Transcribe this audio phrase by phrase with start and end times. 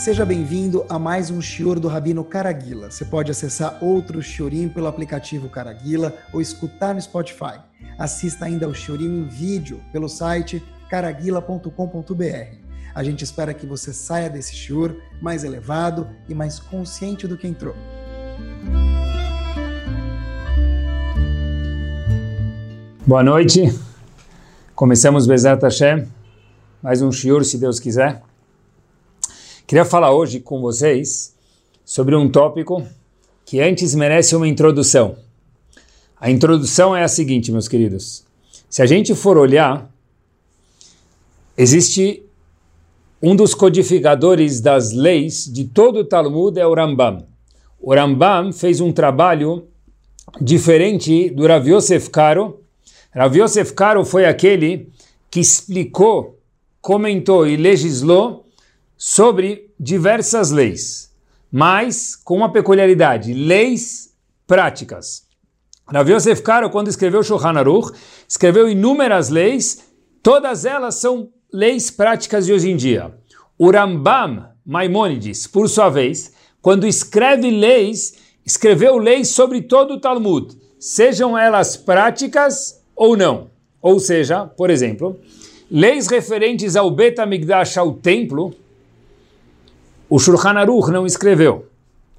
[0.00, 2.90] Seja bem-vindo a mais um Shior do Rabino Caraguila.
[2.90, 7.60] Você pode acessar outro Shiorim pelo aplicativo Caraguila ou escutar no Spotify.
[7.98, 12.56] Assista ainda ao Shiorim em vídeo pelo site caraguila.com.br.
[12.94, 17.46] A gente espera que você saia desse Shior mais elevado e mais consciente do que
[17.46, 17.74] entrou.
[23.06, 23.78] Boa noite.
[24.74, 26.08] Começamos Bezat Hashem.
[26.82, 28.29] Mais um Shior, se Deus quiser.
[29.70, 31.32] Queria falar hoje com vocês
[31.84, 32.84] sobre um tópico
[33.46, 35.14] que antes merece uma introdução.
[36.20, 38.24] A introdução é a seguinte, meus queridos.
[38.68, 39.88] Se a gente for olhar,
[41.56, 42.20] existe
[43.22, 47.24] um dos codificadores das leis de todo o Talmud é o Rambam.
[47.80, 49.68] O Rambam fez um trabalho
[50.40, 52.58] diferente do Rav Yosef Karo.
[53.14, 54.88] Rav Yosef Karo foi aquele
[55.30, 56.40] que explicou,
[56.80, 58.49] comentou e legislou
[59.02, 61.10] sobre diversas leis,
[61.50, 64.14] mas com uma peculiaridade, leis
[64.46, 65.22] práticas.
[65.86, 67.92] Rav Yosef Karo, quando escreveu Shulchan Aruch,
[68.28, 69.90] escreveu inúmeras leis,
[70.22, 73.10] todas elas são leis práticas de hoje em dia.
[73.58, 80.54] O Rambam Maimonides, por sua vez, quando escreve leis, escreveu leis sobre todo o Talmud,
[80.78, 83.48] sejam elas práticas ou não.
[83.80, 85.18] Ou seja, por exemplo,
[85.70, 88.54] leis referentes ao Bet HaMikdash, ao templo,
[90.10, 91.68] o Shulchan Aruch não escreveu,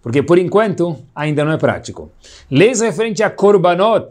[0.02, 2.10] porque por enquanto ainda não é prático.
[2.50, 4.08] Leis referentes a Korbanot,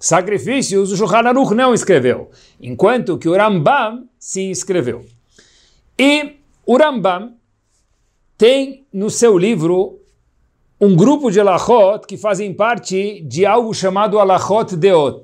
[0.00, 5.04] sacrifícios, o Shulchan Aruch não escreveu, enquanto que o Rambam sim escreveu.
[5.98, 7.34] E o Rambam
[8.38, 10.00] tem no seu livro
[10.80, 15.22] um grupo de alachot que fazem parte de algo chamado alachot deot,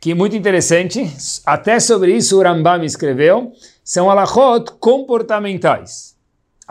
[0.00, 1.08] que é muito interessante,
[1.44, 3.52] até sobre isso o Rambam escreveu,
[3.84, 6.11] são alachot comportamentais.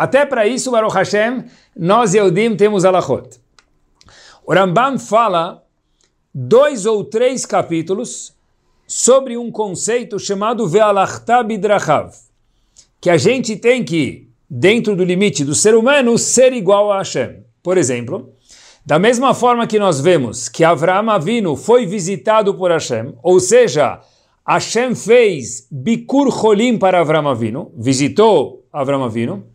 [0.01, 1.43] Até para isso, Baruch Hashem,
[1.77, 3.39] nós Yehudim temos alachot.
[4.43, 5.63] O Rambam fala
[6.33, 8.35] dois ou três capítulos
[8.87, 12.15] sobre um conceito chamado Ve'alachta bidrachav,
[12.99, 17.43] que a gente tem que, dentro do limite do ser humano, ser igual a Hashem.
[17.61, 18.33] Por exemplo,
[18.83, 24.01] da mesma forma que nós vemos que Avraham Avinu foi visitado por Hashem, ou seja,
[24.47, 29.51] Hashem fez Bikur Cholim para Avraham Avinu, visitou Avraham Avinu,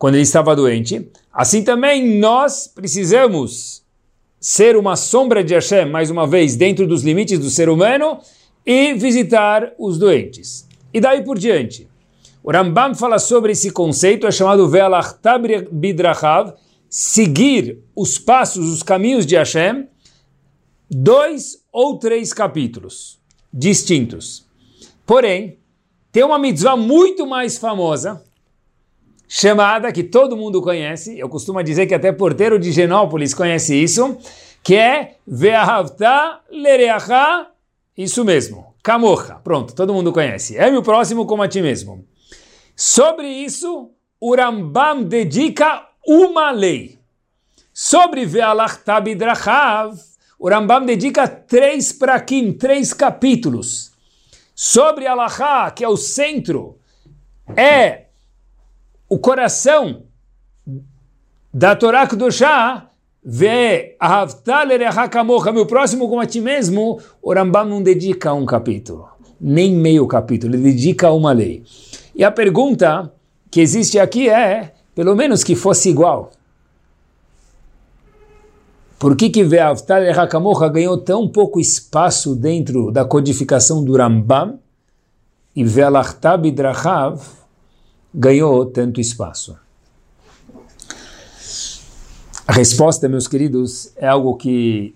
[0.00, 1.10] quando ele estava doente.
[1.30, 3.82] Assim também nós precisamos
[4.40, 8.18] ser uma sombra de Hashem, mais uma vez, dentro dos limites do ser humano
[8.64, 10.66] e visitar os doentes.
[10.94, 11.86] E daí por diante.
[12.42, 15.38] O Rambam fala sobre esse conceito, é chamado Ve'alachta
[15.70, 16.54] bidrachav,
[16.88, 19.86] seguir os passos, os caminhos de Hashem,
[20.90, 23.20] dois ou três capítulos
[23.52, 24.46] distintos.
[25.04, 25.58] Porém,
[26.10, 28.24] tem uma mitzvah muito mais famosa,
[29.32, 34.18] chamada que todo mundo conhece, eu costumo dizer que até porteiro de Genópolis conhece isso,
[34.60, 37.46] que é Ve'ahavta lereacha,
[37.96, 40.56] isso mesmo, Kamocha, pronto, todo mundo conhece.
[40.56, 42.04] É meu próximo como a ti mesmo.
[42.74, 46.98] Sobre isso, o Rambam dedica uma lei.
[47.72, 49.96] Sobre Ve'alachta bidrachav,
[50.40, 53.92] o Rambam dedica três prakim, três capítulos.
[54.56, 56.80] Sobre Alachá, que é o centro,
[57.56, 58.06] é
[59.10, 60.04] o coração
[61.52, 62.88] da Torá Kedoshá
[63.22, 63.96] vê
[65.52, 69.08] meu próximo como a ti mesmo, o Rambam não dedica um capítulo,
[69.40, 71.64] nem meio capítulo, ele dedica uma lei.
[72.14, 73.12] E a pergunta
[73.50, 76.30] que existe aqui é, pelo menos que fosse igual.
[78.96, 84.60] Por que que Ve'avtal Hakamocha ganhou tão pouco espaço dentro da codificação do Rambam
[85.56, 87.39] e Ve'alachta Bidrachav
[88.14, 89.56] ganhou tanto espaço?
[92.46, 94.94] A resposta, meus queridos, é algo que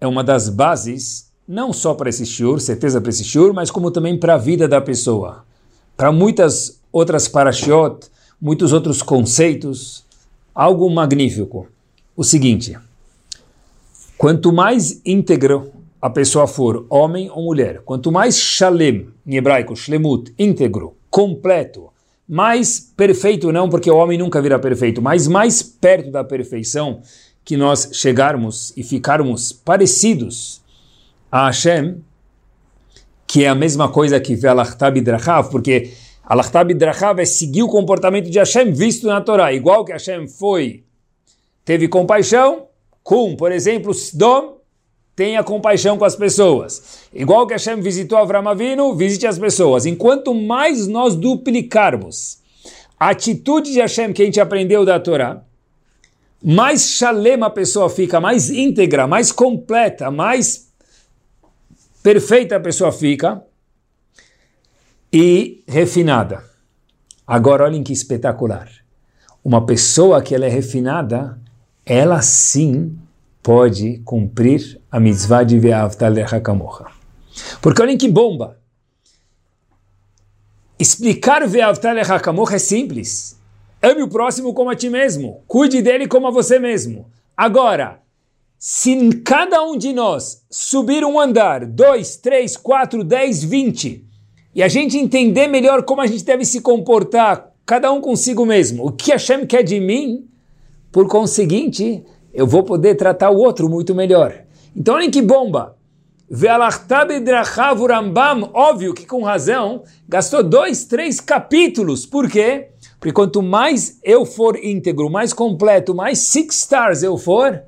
[0.00, 3.90] é uma das bases, não só para esse shiur, certeza para esse shiur, mas como
[3.90, 5.44] também para a vida da pessoa.
[5.96, 8.06] Para muitas outras parashiot,
[8.40, 10.04] muitos outros conceitos,
[10.54, 11.68] algo magnífico.
[12.16, 12.76] O seguinte,
[14.16, 20.34] quanto mais íntegro a pessoa for, homem ou mulher, quanto mais shalem, em hebraico, shlemut,
[20.36, 21.92] íntegro, completo,
[22.26, 27.02] mais perfeito não, porque o homem nunca virá perfeito, mas mais perto da perfeição
[27.44, 30.62] que nós chegarmos e ficarmos parecidos
[31.30, 32.02] a Hashem,
[33.26, 35.92] que é a mesma coisa que Velachtab Drachav, porque
[36.24, 40.84] Alachtab Drachav é seguir o comportamento de Hashem visto na Torá, igual que Hashem foi,
[41.62, 42.68] teve compaixão
[43.02, 44.61] com, por exemplo, Sdom,
[45.14, 47.08] tenha compaixão com as pessoas.
[47.12, 49.86] Igual que Hashem visitou Avram Avinu, visite as pessoas.
[49.86, 52.38] Enquanto mais nós duplicarmos
[52.98, 55.42] a atitude de Hashem que a gente aprendeu da Torá,
[56.42, 60.72] mais shalem a pessoa fica, mais íntegra, mais completa, mais
[62.02, 63.42] perfeita a pessoa fica
[65.12, 66.42] e refinada.
[67.26, 68.68] Agora olhem que espetacular.
[69.44, 71.38] Uma pessoa que ela é refinada,
[71.86, 72.98] ela sim
[73.42, 76.84] pode cumprir a mitzvah de Ve'avtal Kamocha.
[77.62, 78.58] Porque olhem que bomba.
[80.78, 83.40] Explicar Ve'avtal Kamocha é simples.
[83.80, 85.42] Ame o próximo como a ti mesmo.
[85.48, 87.06] Cuide dele como a você mesmo.
[87.34, 88.00] Agora,
[88.58, 94.06] se cada um de nós subir um andar, dois, três, quatro, dez, vinte,
[94.54, 98.86] e a gente entender melhor como a gente deve se comportar, cada um consigo mesmo,
[98.86, 100.28] o que Hashem quer de mim,
[100.92, 102.04] por conseguinte,
[102.34, 104.41] eu vou poder tratar o outro muito melhor.
[104.74, 105.76] Então, olhem que bomba!
[107.88, 112.06] Rambam, óbvio que com razão, gastou dois, três capítulos.
[112.06, 112.68] Por quê?
[112.98, 117.60] Porque quanto mais eu for íntegro, mais completo, mais six stars eu for,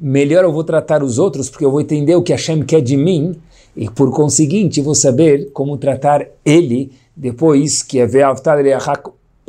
[0.00, 2.96] melhor eu vou tratar os outros, porque eu vou entender o que Hashem quer de
[2.96, 3.40] mim,
[3.76, 8.08] e por conseguinte vou saber como tratar ele depois que é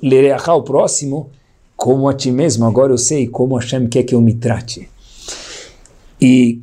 [0.04, 1.30] Lereachá o próximo,
[1.76, 2.66] como a ti mesmo.
[2.66, 4.90] Agora eu sei como Hashem quer que eu me trate.
[6.22, 6.62] E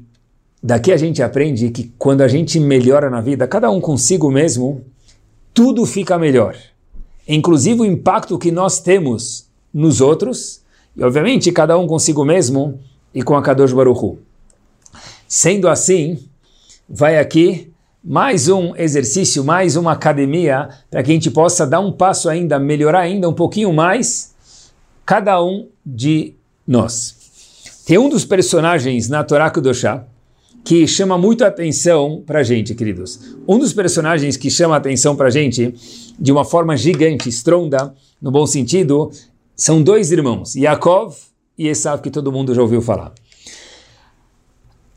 [0.63, 4.85] daqui a gente aprende que quando a gente melhora na vida, cada um consigo mesmo,
[5.53, 6.57] tudo fica melhor
[7.27, 10.61] inclusive o impacto que nós temos nos outros,
[10.97, 12.79] e obviamente cada um consigo mesmo
[13.15, 14.19] e com a Kadosh Baruch Hu.
[15.27, 16.19] Sendo assim,
[16.89, 17.71] vai aqui
[18.05, 22.59] mais um exercício, mais uma academia, para que a gente possa dar um passo ainda,
[22.59, 24.35] melhorar ainda um pouquinho mais,
[25.07, 26.35] cada um de
[26.67, 27.17] nós.
[27.87, 30.05] Tem um dos personagens na Torá Kudoshá,
[30.65, 33.37] que chama muito atenção para gente, queridos.
[33.49, 35.75] Um dos personagens que chama atenção para gente,
[36.19, 39.11] de uma forma gigante, estronda, no bom sentido,
[39.57, 41.17] são dois irmãos, Yaakov
[41.59, 43.13] e Esav, que todo mundo já ouviu falar.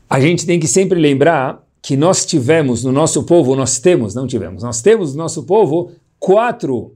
[0.08, 4.26] A gente tem que sempre lembrar que nós tivemos no nosso povo, nós temos, não
[4.26, 6.94] tivemos, nós temos no nosso povo quatro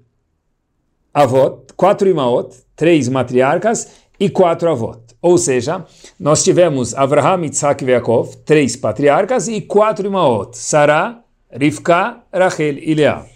[1.12, 3.88] avós, quatro imaot, três matriarcas
[4.18, 5.09] e quatro avós.
[5.22, 5.84] Ou seja,
[6.18, 11.22] nós tivemos Avraham, Yitzhak e Yaakov, três patriarcas e quatro imaot, Sarah,
[11.52, 13.26] Rivka, Rachel e Leah.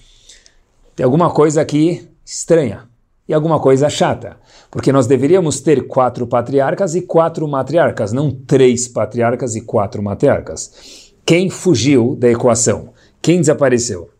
[0.97, 2.89] Tem alguma coisa aqui estranha
[3.29, 4.39] e alguma coisa chata,
[4.71, 11.13] porque nós deveríamos ter quatro patriarcas e quatro matriarcas, não três patriarcas e quatro matriarcas.
[11.27, 12.93] Quem fugiu da equação?
[13.21, 14.11] Quem desapareceu?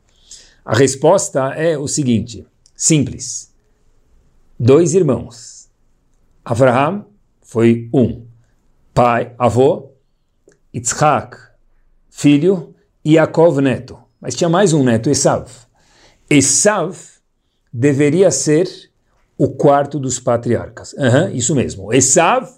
[0.65, 3.53] A resposta é o seguinte, simples.
[4.59, 5.69] Dois irmãos,
[6.45, 7.07] Avraham
[7.55, 8.27] foi um.
[8.93, 9.93] Pai, avô,
[10.75, 11.37] Yitzhak,
[12.11, 12.75] filho,
[13.05, 13.97] e Yaakov, neto.
[14.21, 15.49] Mas tinha mais um neto, Esav.
[16.29, 16.99] Esav
[17.73, 18.69] deveria ser
[19.39, 20.95] o quarto dos patriarcas.
[20.95, 21.93] Uhum, isso mesmo.
[21.93, 22.49] Esav,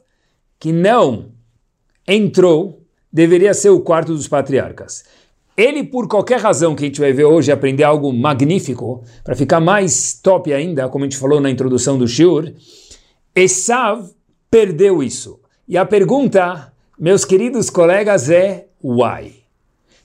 [0.58, 1.32] que não
[2.08, 2.82] entrou,
[3.12, 5.04] deveria ser o quarto dos patriarcas.
[5.54, 9.60] Ele, por qualquer razão que a gente vai ver hoje, aprender algo magnífico, para ficar
[9.60, 12.50] mais top ainda, como a gente falou na introdução do Shur,
[13.34, 14.15] Esav
[14.56, 15.38] perdeu isso.
[15.68, 19.44] E a pergunta, meus queridos colegas, é why?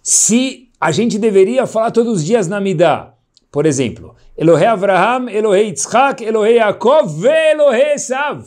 [0.03, 3.13] Se a gente deveria falar todos os dias na Midah,
[3.49, 8.43] por exemplo, Elohei Avraham, Elohei Yitzhak, Elohei Yaakov, Elohei Esav.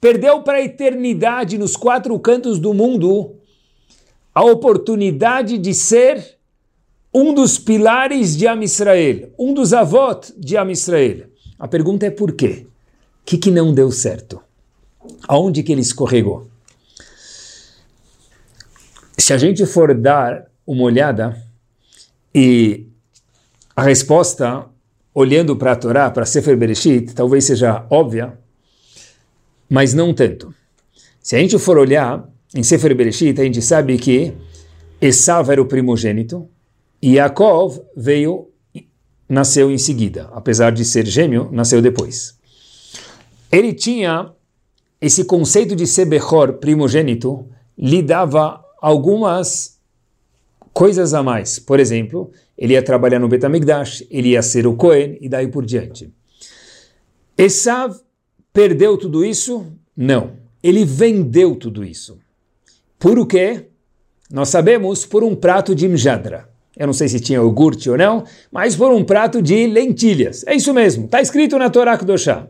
[0.00, 3.36] Perdeu para a eternidade nos quatro cantos do mundo
[4.34, 6.36] a oportunidade de ser
[7.14, 11.28] um dos pilares de Am Israel, um dos avós de Am Israel.
[11.56, 12.66] A pergunta é por quê?
[13.22, 14.44] O que, que não deu certo?
[15.28, 16.48] Aonde que ele escorregou?
[19.18, 21.42] Se a gente for dar uma olhada
[22.34, 22.86] e
[23.74, 24.66] a resposta,
[25.14, 28.38] olhando para a Torá, para Sefer Bereshit, talvez seja óbvia,
[29.68, 30.54] mas não tanto.
[31.20, 34.32] Se a gente for olhar em Sefer Bereshit, a gente sabe que
[35.00, 36.48] Esav era o primogênito
[37.02, 38.50] e Yaakov veio,
[39.28, 42.38] nasceu em seguida, apesar de ser gêmeo, nasceu depois.
[43.50, 44.32] Ele tinha
[45.00, 49.78] esse conceito de ser Bechor, primogênito, lhe dava algumas
[50.72, 51.58] coisas a mais.
[51.58, 55.64] Por exemplo, ele ia trabalhar no Betamigdash, ele ia ser o Cohen e daí por
[55.64, 56.12] diante.
[57.36, 57.96] Esav
[58.52, 59.66] perdeu tudo isso?
[59.96, 60.32] Não.
[60.62, 62.18] Ele vendeu tudo isso.
[62.98, 63.66] Por o quê?
[64.30, 66.48] Nós sabemos por um prato de mjadra.
[66.76, 70.44] Eu não sei se tinha iogurte ou não, mas por um prato de lentilhas.
[70.46, 71.06] É isso mesmo.
[71.06, 72.48] Está escrito na Torá Kedoshá.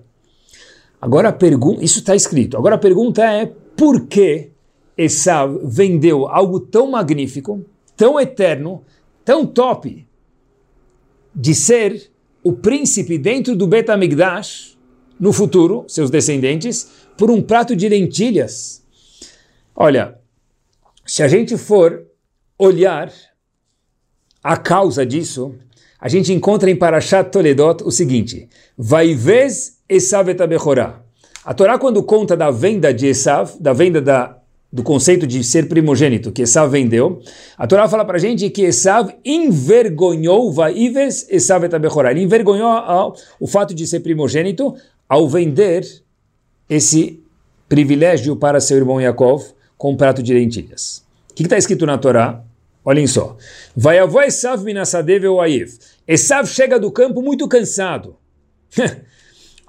[1.00, 2.56] Agora a pergunta, isso está escrito.
[2.56, 4.50] Agora a pergunta é por que
[4.96, 7.64] Esav vendeu algo tão magnífico,
[7.96, 8.82] tão eterno,
[9.24, 10.06] tão top,
[11.34, 12.10] de ser
[12.42, 14.76] o príncipe dentro do Betamigdash,
[15.18, 18.82] no futuro, seus descendentes, por um prato de lentilhas.
[19.74, 20.18] Olha,
[21.04, 22.06] se a gente for
[22.58, 23.12] olhar
[24.42, 25.54] a causa disso,
[26.00, 30.40] a gente encontra em Parashat Toledot o seguinte: Vaivez Esav et
[31.44, 34.36] A Torá, quando conta da venda de Esav, da venda da,
[34.72, 37.20] do conceito de ser primogênito que Esav vendeu,
[37.56, 43.14] a Torá fala para a gente que Esav envergonhou Vaivez Esav et Ele envergonhou ao,
[43.38, 44.74] o fato de ser primogênito
[45.08, 45.86] ao vender
[46.68, 47.22] esse
[47.68, 49.44] privilégio para seu irmão Yaakov
[49.78, 51.04] com um prato de lentilhas.
[51.30, 52.42] O que está escrito na Torá?
[52.84, 53.36] Olhem só.
[53.76, 55.24] Vai avó Esav minasadev.
[56.06, 58.16] Esav chega do campo muito cansado.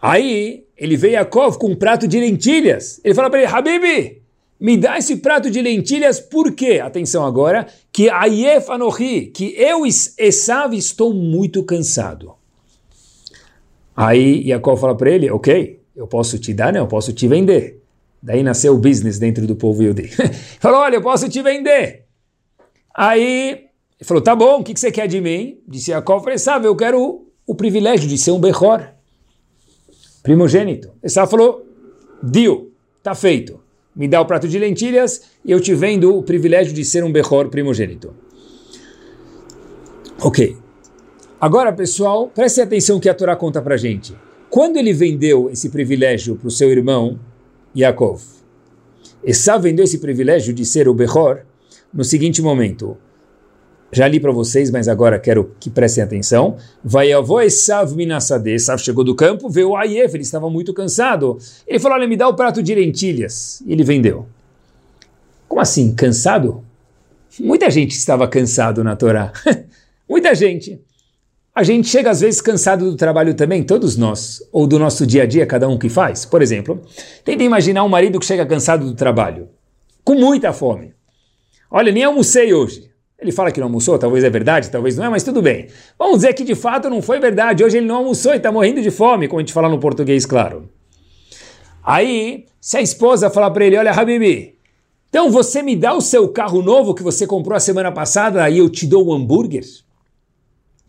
[0.01, 3.01] Aí ele vê Yaakov com um prato de lentilhas.
[3.04, 4.22] Ele fala para ele, Habibi,
[4.60, 6.80] me dá esse prato de lentilhas por quê?
[6.80, 12.34] Atenção agora, que Ayef Anohi, que eu, Esav, estou muito cansado.
[13.96, 16.80] Aí Yaakov fala para ele, ok, eu posso te dar, né?
[16.80, 17.82] Eu posso te vender.
[18.22, 20.08] Daí nasceu o business dentro do povo Yudi.
[20.60, 22.06] Falou, olha, eu posso te vender.
[22.96, 23.68] Aí
[24.00, 25.60] ele falou, tá bom, o que, que você quer de mim?
[25.68, 28.88] Disse Yaakov, falei, sabe, eu quero o, o privilégio de ser um Bechor,
[30.27, 30.91] primogênito.
[31.01, 31.65] Esav falou,
[32.22, 32.65] deal,
[33.01, 33.62] tá feito.
[33.96, 37.12] Me dá o prato de lentilhas e eu te vendo o privilégio de ser um
[37.13, 38.13] Bechor primogênito.
[40.19, 40.57] Ok.
[41.39, 44.13] Agora, pessoal, preste atenção que a Torá conta pra gente.
[44.50, 47.17] Quando ele vendeu esse privilégio para o seu irmão
[47.74, 48.22] Yaakov,
[49.24, 51.43] Esav vendeu esse privilégio de ser o Bechor,
[51.93, 52.98] no seguinte momento.
[53.91, 56.58] Já li para vocês, mas agora quero que prestem atenção.
[56.84, 57.10] Vai
[57.46, 58.51] Esav minasade.
[58.51, 61.38] Esav chegou do campo, veio Ayef, ele estava muito cansado.
[61.65, 63.62] Ele falou, olha, me dá o prato de lentilhas.
[63.65, 64.25] E ele vendeu.
[65.48, 66.63] Como assim, cansado?
[67.39, 69.32] Muita gente estava cansado na Torá.
[70.10, 70.82] Muita gente.
[71.56, 75.24] A gente chega às vezes cansado do trabalho também, todos nós, ou do nosso dia
[75.24, 76.24] a dia, cada um que faz.
[76.24, 76.82] Por exemplo,
[77.25, 79.50] tenta imaginar um marido que chega cansado do trabalho,
[80.03, 80.94] com muita fome.
[81.72, 82.87] Olha, nem almocei hoje.
[83.19, 85.67] Ele fala que não almoçou, talvez é verdade, talvez não é, mas tudo bem.
[85.97, 87.63] Vamos dizer que de fato não foi verdade.
[87.63, 90.25] Hoje ele não almoçou e está morrendo de fome, como a gente fala no português,
[90.25, 90.69] claro.
[91.83, 94.59] Aí, se a esposa falar para ele: Olha, Habibi,
[95.09, 98.59] então você me dá o seu carro novo que você comprou a semana passada e
[98.59, 99.63] eu te dou um hambúrguer?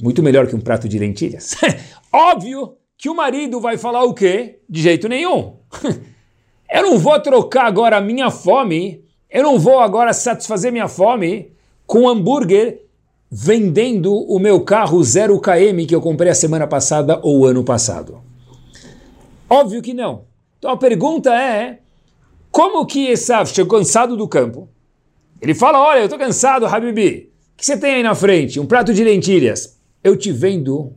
[0.01, 1.57] Muito melhor que um prato de lentilhas.
[2.13, 4.61] Óbvio que o marido vai falar o quê?
[4.69, 5.57] De jeito nenhum.
[6.71, 11.53] eu não vou trocar agora a minha fome eu não vou agora satisfazer minha fome
[11.89, 12.83] com hambúrguer
[13.31, 18.21] vendendo o meu carro 0km que eu comprei a semana passada ou ano passado.
[19.49, 20.25] Óbvio que não.
[20.59, 21.79] Então a pergunta é,
[22.51, 24.69] como que Esav chegou cansado do campo?
[25.41, 27.31] Ele fala, olha, eu estou cansado, Habibi.
[27.55, 28.61] O que você tem aí na frente?
[28.61, 29.79] Um prato de lentilhas.
[30.05, 30.93] Eu te vendo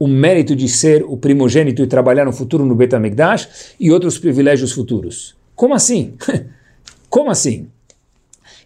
[0.00, 4.72] o mérito de ser o primogênito e trabalhar no futuro no Betamigdash e outros privilégios
[4.72, 5.36] futuros.
[5.54, 6.16] Como assim?
[7.08, 7.68] Como assim?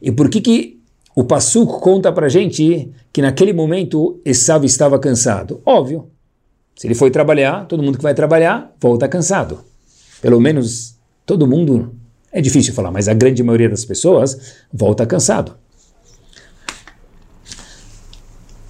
[0.00, 0.82] E por que que
[1.14, 5.61] o Passuk conta para gente que naquele momento Esav estava cansado?
[5.64, 6.09] Óbvio.
[6.75, 9.61] Se ele foi trabalhar, todo mundo que vai trabalhar volta cansado.
[10.23, 11.95] Pelo menos todo mundo,
[12.31, 15.54] é difícil falar, mas a grande maioria das pessoas volta cansado.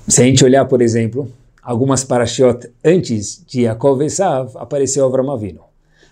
[0.08, 1.30] Se a gente olhar, por exemplo,
[1.62, 5.60] algumas parashiot antes de Yaakov Esav, apareceu Avram Avinu.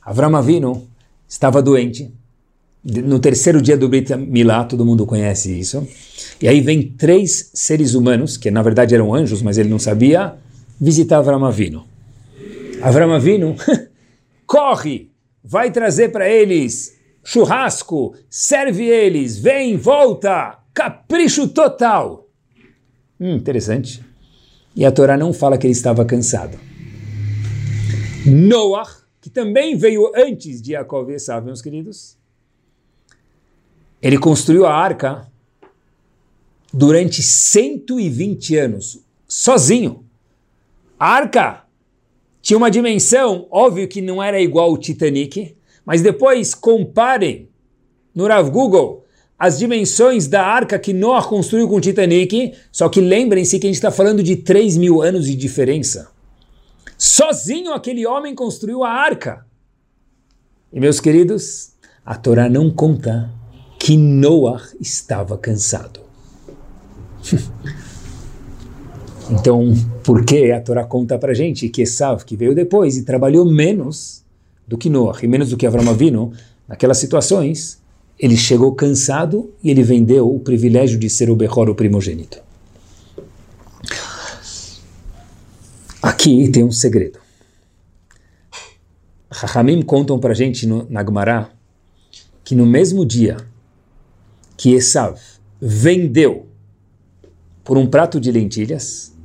[0.00, 0.86] Avram Avinu
[1.28, 2.12] estava doente,
[2.84, 5.86] no terceiro dia do Brit Milá, todo mundo conhece isso.
[6.40, 10.34] E aí vem três seres humanos, que na verdade eram anjos, mas ele não sabia,
[10.80, 11.84] visitar Avram Avinu.
[12.80, 13.54] Avram Avinu
[14.46, 15.10] corre,
[15.44, 22.28] vai trazer para eles churrasco, serve eles, vem, volta, capricho total.
[23.20, 24.02] Hum, interessante.
[24.74, 26.58] E a Torá não fala que ele estava cansado.
[28.26, 28.88] Noah,
[29.20, 32.16] que também veio antes de Jacob e Esav, meus queridos,
[34.02, 35.30] ele construiu a arca
[36.72, 40.04] durante 120 anos, sozinho.
[40.98, 41.64] A arca
[42.40, 45.54] tinha uma dimensão, óbvio que não era igual ao Titanic,
[45.84, 47.48] mas depois comparem
[48.14, 49.04] no Rav Google
[49.38, 53.70] as dimensões da arca que Noah construiu com o Titanic, só que lembrem-se que a
[53.70, 56.10] gente está falando de 3 mil anos de diferença.
[56.98, 59.46] Sozinho aquele homem construiu a arca.
[60.70, 61.72] E meus queridos,
[62.04, 63.30] a Torá não conta
[63.80, 66.00] que Noah estava cansado.
[69.30, 69.72] então,
[70.04, 74.22] por que a Torá conta para gente que Esav, que veio depois e trabalhou menos
[74.68, 76.30] do que Noah e menos do que Avram Avinu,
[76.68, 77.80] naquelas situações,
[78.18, 82.38] ele chegou cansado e ele vendeu o privilégio de ser o Behor, o primogênito.
[86.02, 87.18] Aqui tem um segredo.
[89.30, 91.50] Rahamim contam para gente no, na Gemara
[92.44, 93.38] que no mesmo dia
[94.60, 95.18] que Esav
[95.58, 96.46] vendeu
[97.64, 99.16] por um prato de lentilhas,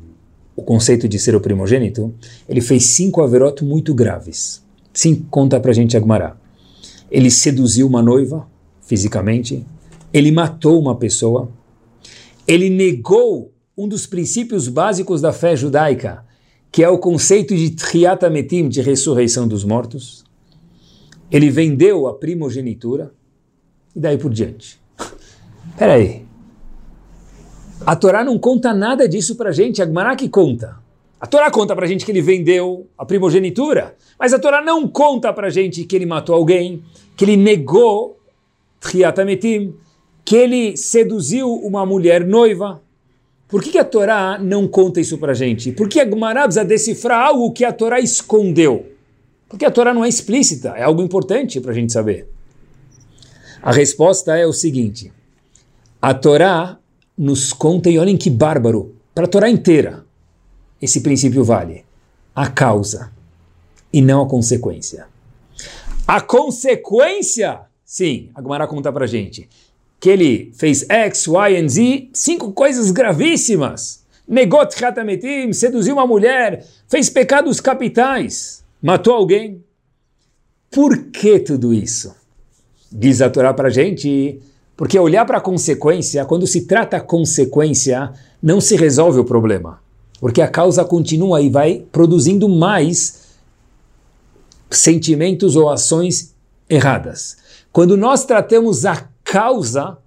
[0.55, 2.15] o conceito de ser o primogênito,
[2.47, 4.63] ele fez cinco averotos muito graves.
[4.93, 6.37] Sim, conta para a gente Agmará.
[7.11, 8.47] Ele seduziu uma noiva,
[8.79, 9.65] fisicamente,
[10.13, 11.49] ele matou uma pessoa,
[12.47, 16.23] ele negou um dos princípios básicos da fé judaica,
[16.71, 20.23] que é o conceito de Tchiat Ametim, de ressurreição dos mortos.
[21.29, 23.13] Ele vendeu a primogenitura
[23.93, 24.84] e daí por diante.
[25.77, 26.25] Peraí.
[27.85, 30.77] A Torá não conta nada disso para a gente, a Gemara que conta.
[31.19, 34.87] A Torá conta para a gente que ele vendeu a primogenitura, mas a Torá não
[34.87, 36.83] conta para a gente que ele matou alguém,
[37.15, 38.17] que ele negou
[38.79, 39.73] Tchiat Ametim,
[40.23, 42.81] que ele seduziu uma mulher noiva.
[43.47, 45.71] Por que, que a Torá não conta isso para a gente?
[45.71, 48.85] Por que a Gemara precisa decifrar algo que a Torá escondeu?
[49.47, 52.27] Porque a Torá não é explícita, é algo importante para a gente saber.
[53.61, 55.11] A resposta é o seguinte:
[56.05, 56.77] a Torá
[57.17, 60.05] nos conta, e olhem que bárbaro, para a Torá inteira,
[60.79, 61.83] esse princípio vale
[62.35, 63.11] a causa
[63.91, 65.07] e não a consequência.
[66.07, 69.49] A consequência, sim, a Gemara conta para gente,
[69.99, 74.05] que ele fez X, Y e Z, cinco coisas gravíssimas.
[74.27, 79.63] Negot Khatametim, seduziu uma mulher, fez pecados capitais, matou alguém.
[80.69, 82.15] Por que tudo isso?
[82.91, 84.39] Diz a Torá para gente,
[84.77, 89.79] porque olhar para a consequência, quando se trata a consequência, não se resolve o problema.
[90.19, 93.25] Porque a causa continua e vai produzindo mais
[94.69, 96.33] sentimentos ou ações
[96.69, 97.37] erradas.
[97.71, 99.97] Quando nós tratamos a causa,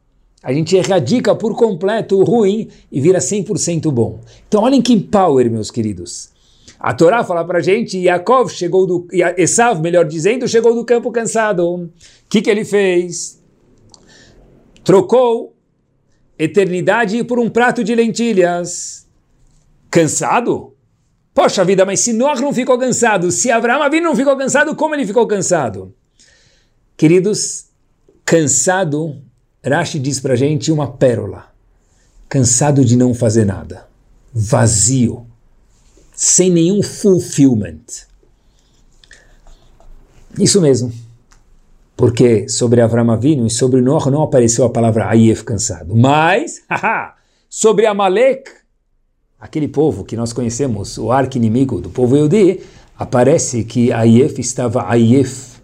[0.43, 4.21] a gente erradica por completo o ruim e vira 100% bom.
[4.47, 6.31] Então olhem que power, meus queridos.
[6.79, 9.07] A Torá fala para a gente, Yaakov chegou do,
[9.37, 11.67] Esav, melhor dizendo, chegou do campo cansado.
[11.67, 11.91] O
[12.28, 13.38] que, que ele fez?
[14.89, 15.55] Trocou
[16.39, 19.07] eternidade por um prato de lentilhas.
[19.91, 20.75] Cansado?
[21.35, 24.95] Poxa vida, mas se Noah não ficou cansado, se Abraão Avinu não ficou cansado, como
[24.95, 25.95] ele ficou cansado?
[26.97, 27.67] Queridos,
[28.25, 29.21] Cansado,
[29.63, 31.53] Rashi diz para gente uma pérola.
[32.27, 33.87] Cansado de não fazer nada.
[34.33, 35.27] Vazio.
[36.15, 37.85] Sem nenhum fulfillment.
[40.39, 41.07] Isso mesmo.
[41.99, 45.97] Porque sobre Avram Avinu e sobre Noah não apareceu a palavra Ayef cansado.
[45.97, 47.17] Mas, haha,
[47.50, 48.49] sobre Amalek,
[49.37, 52.61] aquele povo que nós conhecemos, o arqui-inimigo do povo Yehudi,
[52.97, 55.58] aparece que Ayef estava Ayef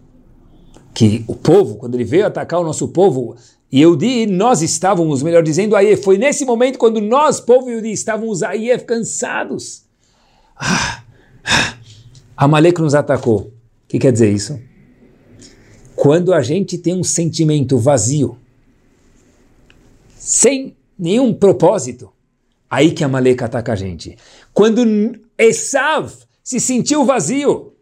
[0.93, 3.37] que o povo, quando ele veio atacar o nosso povo,
[3.73, 8.77] Yehudi, nós estávamos, melhor dizendo, aí foi nesse momento quando nós, povo Yehudi, estávamos aí
[8.81, 9.85] cansados.
[10.57, 11.01] Ah,
[11.45, 11.75] ah,
[12.37, 13.39] Amalek nos atacou.
[13.39, 13.53] O
[13.87, 14.59] que quer dizer isso?
[16.05, 18.37] Quando a gente tem um sentimento vazio,
[20.15, 22.13] sem nenhum propósito,
[22.69, 24.15] aí que Amalek ataca a gente.
[24.53, 24.85] Quando
[25.39, 26.13] Esav
[26.43, 27.73] se sentiu vazio,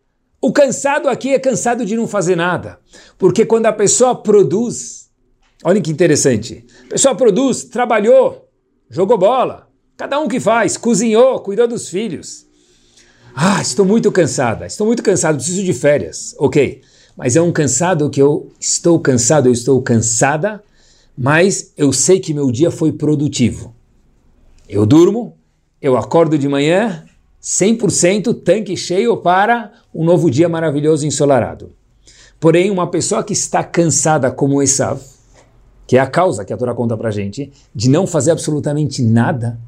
[0.40, 2.78] o cansado aqui é cansado de não fazer nada.
[3.18, 5.10] Porque quando a pessoa produz,
[5.64, 8.48] olha que interessante, a pessoa produz, trabalhou,
[8.88, 12.46] jogou bola, cada um que faz, cozinhou, cuidou dos filhos.
[13.34, 16.36] Ah, estou muito cansada, estou muito cansado, preciso de férias.
[16.38, 16.82] Ok,
[17.16, 20.62] mas é um cansado que eu estou cansado, eu estou cansada,
[21.16, 23.74] mas eu sei que meu dia foi produtivo.
[24.68, 25.36] Eu durmo,
[25.80, 27.04] eu acordo de manhã,
[27.42, 31.72] 100% tanque cheio para um novo dia maravilhoso ensolarado.
[32.40, 35.00] Porém, uma pessoa que está cansada como Esav,
[35.86, 39.58] que é a causa que a Torá conta para gente, de não fazer absolutamente nada,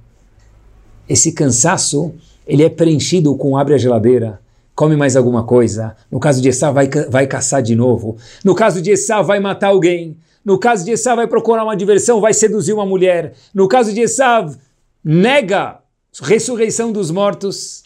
[1.08, 2.14] esse cansaço
[2.46, 4.40] ele é preenchido com abre a geladeira,
[4.74, 5.96] come mais alguma coisa.
[6.10, 8.16] No caso de Esav, vai, vai caçar de novo.
[8.44, 10.16] No caso de Esav, vai matar alguém.
[10.44, 13.34] No caso de Esav, vai procurar uma diversão, vai seduzir uma mulher.
[13.54, 14.56] No caso de Esav,
[15.02, 15.78] nega
[16.22, 17.84] ressurreição dos mortos.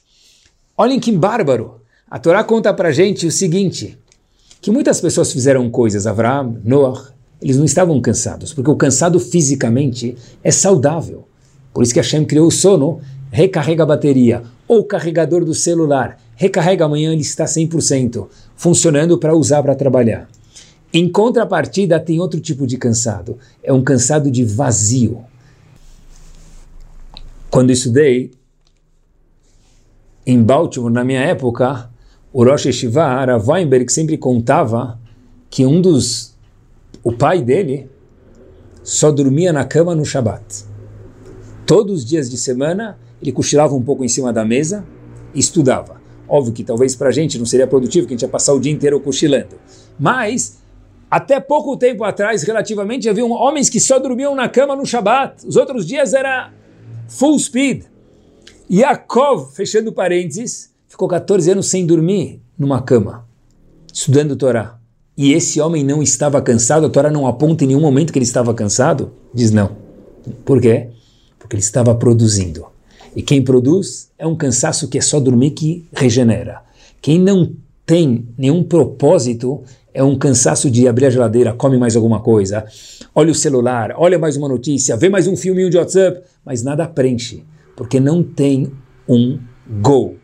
[0.77, 1.81] Olhem que bárbaro.
[2.11, 3.98] A Torá conta para gente o seguinte,
[4.62, 10.16] que muitas pessoas fizeram coisas, Avraham, Noah, eles não estavam cansados, porque o cansado fisicamente
[10.42, 11.29] é saudável.
[11.72, 16.85] Por isso que Hashem criou o sono, recarrega a bateria, ou carregador do celular, recarrega
[16.85, 20.29] amanhã, ele está 100%, funcionando para usar para trabalhar.
[20.94, 25.24] Em contrapartida, tem outro tipo de cansado, é um cansado de vazio.
[27.51, 28.31] Quando estudei
[30.24, 31.90] em Baltimore, na minha época,
[32.33, 34.96] o Rosh Yeshiva, Arav Weinberg, sempre contava
[35.51, 36.37] que um dos...
[37.03, 37.90] o pai dele
[38.85, 40.64] só dormia na cama no Shabat.
[41.66, 44.87] Todos os dias de semana, ele cochilava um pouco em cima da mesa
[45.35, 45.97] e estudava.
[46.28, 48.60] Óbvio que talvez para a gente não seria produtivo, que a gente ia passar o
[48.60, 49.56] dia inteiro cochilando.
[49.98, 50.58] Mas,
[51.10, 55.46] até pouco tempo atrás, relativamente, havia homens que só dormiam na cama no Shabat.
[55.46, 56.52] Os outros dias era
[57.08, 57.84] full speed.
[58.70, 63.26] Yaakov, fechando parênteses, ficou 14 anos sem dormir numa cama,
[63.92, 64.78] estudando Torá.
[65.16, 68.26] E esse homem não estava cansado, a Torá não aponta em nenhum momento que ele
[68.26, 69.12] estava cansado?
[69.32, 69.76] Diz não.
[70.44, 70.90] Por quê?
[71.38, 72.66] Porque ele estava produzindo.
[73.18, 76.62] E quem produz é um cansaço que é só dormir que regenera.
[77.02, 77.52] Quem não
[77.85, 82.64] tem nenhum propósito é um cansaço de abrir a geladeira, come mais alguma coisa,
[83.12, 86.87] olha o celular, olha mais uma notícia, vê mais um filminho de WhatsApp, mas nada
[86.87, 87.42] preenche
[87.74, 88.70] porque não tem
[89.09, 89.37] um
[89.83, 90.14] goal,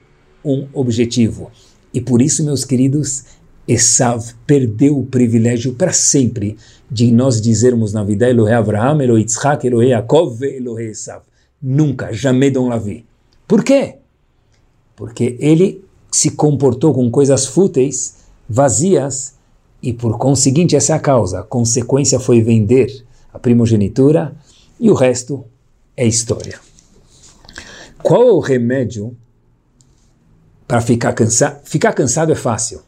[0.44, 1.50] um objetivo.
[1.92, 3.24] E por isso, meus queridos,
[3.66, 6.56] Esav perdeu o privilégio para sempre
[6.88, 11.22] de nós dizermos na vida Elohe Avraham, Elohe Yitzhak, Elohe Yaakov, Elohe Esav.
[11.66, 13.06] Nunca, jamais don't la vie.
[13.48, 13.96] Por quê?
[14.94, 19.32] Porque ele se comportou com coisas fúteis, vazias,
[19.82, 21.40] e por conseguinte essa é a causa.
[21.40, 24.36] A consequência foi vender a primogenitura
[24.78, 25.42] e o resto
[25.96, 26.60] é história.
[28.02, 29.16] Qual o remédio
[30.68, 31.62] para ficar cansado?
[31.64, 32.82] Ficar cansado é fácil.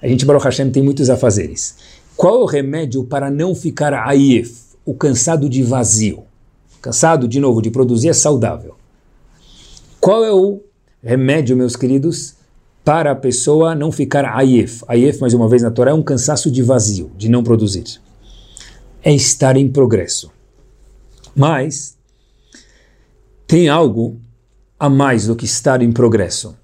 [0.00, 1.76] A gente, Baruch Hashem, tem muitos afazeres.
[2.16, 6.23] Qual o remédio para não ficar ayef, o cansado de vazio?
[6.84, 8.74] Cansado, de novo, de produzir é saudável.
[9.98, 10.60] Qual é o
[11.02, 12.34] remédio, meus queridos,
[12.84, 14.84] para a pessoa não ficar ayef?
[14.86, 17.84] Ayef, mais uma vez na Torá, é um cansaço de vazio, de não produzir.
[19.02, 20.30] É estar em progresso.
[21.34, 21.96] Mas
[23.46, 24.20] tem algo
[24.78, 26.54] a mais do que estar em progresso.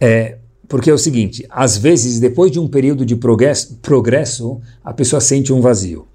[0.00, 4.94] É, porque é o seguinte, às vezes, depois de um período de progresso, progresso, a
[4.94, 6.06] pessoa sente um vazio.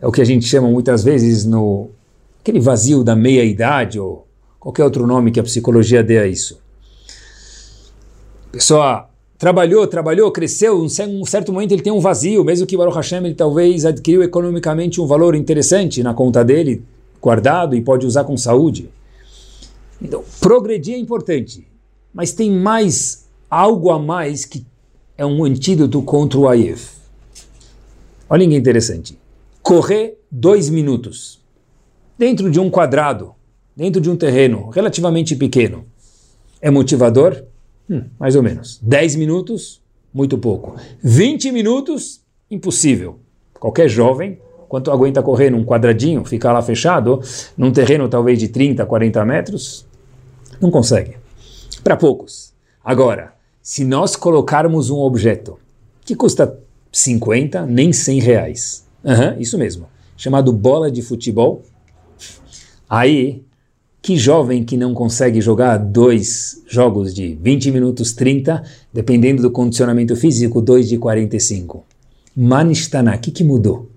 [0.00, 1.90] É o que a gente chama muitas vezes no
[2.46, 4.24] aquele vazio da meia-idade ou
[4.60, 6.60] qualquer outro nome que a psicologia dê a isso.
[8.46, 12.76] A pessoa trabalhou, trabalhou, cresceu, em um certo momento ele tem um vazio, mesmo que
[12.76, 16.84] Baruch Hashem ele talvez adquiriu economicamente um valor interessante na conta dele,
[17.20, 18.90] guardado e pode usar com saúde.
[20.00, 21.66] Então, progredir é importante,
[22.14, 24.64] mas tem mais algo a mais que
[25.18, 26.90] é um antídoto contra o AIF.
[28.30, 29.18] Olha que interessante.
[29.62, 31.44] Correr dois minutos
[32.18, 33.34] dentro de um quadrado,
[33.74, 35.84] dentro de um terreno relativamente pequeno,
[36.60, 37.44] é motivador?
[37.88, 38.80] Hum, mais ou menos.
[38.82, 39.80] Dez minutos?
[40.12, 40.76] Muito pouco.
[41.02, 42.20] Vinte minutos?
[42.50, 43.18] Impossível.
[43.58, 47.20] Qualquer jovem Quanto aguenta correr num quadradinho, ficar lá fechado,
[47.56, 49.86] num terreno talvez de 30, 40 metros?
[50.60, 51.16] Não consegue.
[51.84, 52.52] Para poucos.
[52.84, 55.58] Agora, se nós colocarmos um objeto
[56.04, 56.58] que custa
[56.90, 61.62] 50, nem 100 reais, uhum, isso mesmo, chamado bola de futebol,
[62.88, 63.42] aí
[64.06, 70.14] que jovem que não consegue jogar dois jogos de 20 minutos, 30, dependendo do condicionamento
[70.14, 71.84] físico, dois de 45.
[72.36, 73.90] Manistana, o que, que mudou?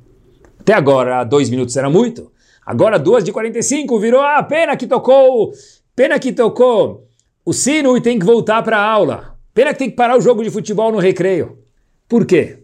[0.59, 2.31] Até agora, dois minutos era muito.
[2.65, 5.53] Agora, duas de 45 virou, ah, pena que tocou,
[5.95, 7.07] pena que tocou
[7.45, 9.35] o sino e tem que voltar para a aula.
[9.53, 11.59] Pena que tem que parar o jogo de futebol no recreio.
[12.07, 12.59] Por quê?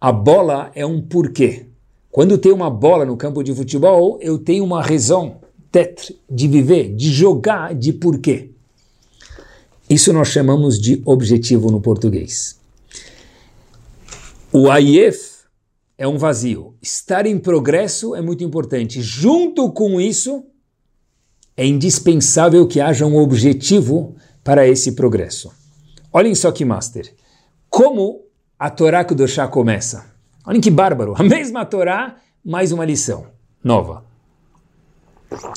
[0.00, 1.66] A bola é um porquê.
[2.14, 5.40] Quando tem uma bola no campo de futebol, eu tenho uma razão
[6.30, 8.50] de viver, de jogar, de porquê.
[9.90, 12.56] Isso nós chamamos de objetivo no português.
[14.52, 15.40] O AIF
[15.98, 16.76] é um vazio.
[16.80, 19.02] Estar em progresso é muito importante.
[19.02, 20.44] Junto com isso,
[21.56, 25.50] é indispensável que haja um objetivo para esse progresso.
[26.12, 27.12] Olhem só que master.
[27.68, 28.20] Como
[28.56, 30.13] a Torá Kudoshá começa.
[30.46, 31.14] Olhem que bárbaro.
[31.16, 33.26] A mesma Torá, mais uma lição
[33.62, 34.04] nova.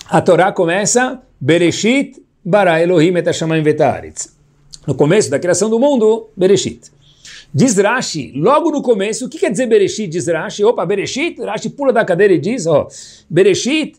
[0.09, 3.65] A Torá começa Bereshit bara Elohim et Hashamayim.
[4.87, 6.89] No começo da criação do mundo, Bereshit.
[7.53, 10.07] Diz Rashi, logo no começo, o que quer dizer Bereshit?
[10.07, 12.87] Diz Rashi, opa, Bereshit, Rashi pula da cadeira e diz, ó,
[13.29, 13.95] Bereshit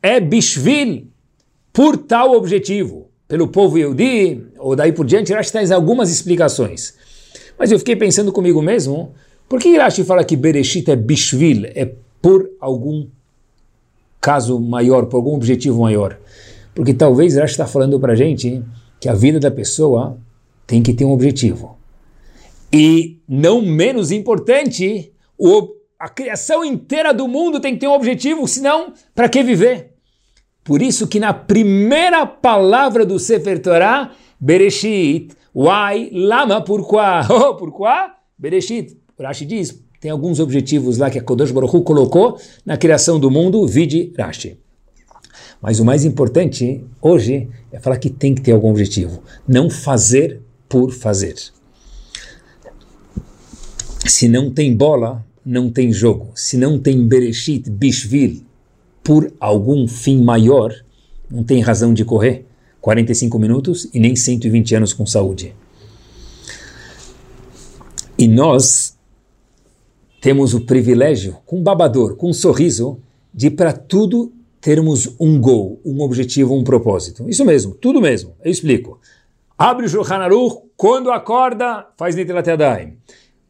[0.00, 1.08] é Bishvil,
[1.72, 6.94] por tal objetivo, pelo povo Yehudi, ou daí por diante, Rashi traz algumas explicações.
[7.58, 9.14] Mas eu fiquei pensando comigo mesmo,
[9.48, 13.08] por que Rashi fala que Bereshit é Bishvil, é por algum
[14.20, 16.18] caso maior, por algum objetivo maior?
[16.74, 18.62] Porque talvez Rashi está falando para a gente
[19.00, 20.18] que a vida da pessoa
[20.66, 21.78] tem que ter um objetivo.
[22.72, 28.46] E, não menos importante, o, a criação inteira do mundo tem que ter um objetivo,
[28.46, 29.94] senão, para que viver?
[30.62, 37.22] Por isso que na primeira palavra do Sefer Torah, Bereshit, why, lama, pourquoi?
[37.30, 38.10] Oh, pourquoi?
[38.38, 39.07] Bereshit.
[39.20, 43.66] Rashi diz, tem alguns objetivos lá que a Kodosh Baruch colocou na criação do mundo,
[43.66, 44.58] vide Rashi.
[45.60, 49.22] Mas o mais importante hoje é falar que tem que ter algum objetivo.
[49.46, 51.34] Não fazer por fazer.
[54.06, 56.30] Se não tem bola, não tem jogo.
[56.34, 58.42] Se não tem Bereshit, Bishvil,
[59.02, 60.72] por algum fim maior,
[61.28, 62.46] não tem razão de correr
[62.80, 65.54] 45 minutos e nem 120 anos com saúde.
[68.16, 68.97] E nós
[70.20, 73.00] temos o privilégio, com babador, com um sorriso,
[73.32, 77.28] de para tudo termos um gol, um objetivo, um propósito.
[77.28, 78.34] Isso mesmo, tudo mesmo.
[78.44, 79.00] Eu explico.
[79.56, 82.96] Abre o Shulchan Aruch, quando acorda, faz Yadayim.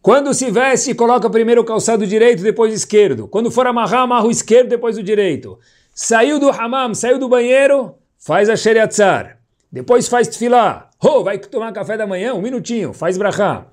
[0.01, 3.29] Quando se veste, coloca primeiro o calçado direito, depois o esquerdo.
[3.29, 5.59] Quando for amarrar, amarra o esquerdo, depois o direito.
[5.95, 9.39] Saiu do hammam, saiu do banheiro, faz a sheriatzar.
[9.71, 10.89] Depois faz tefilá.
[11.03, 13.67] Oh, vai tomar café da manhã, um minutinho, faz brachá.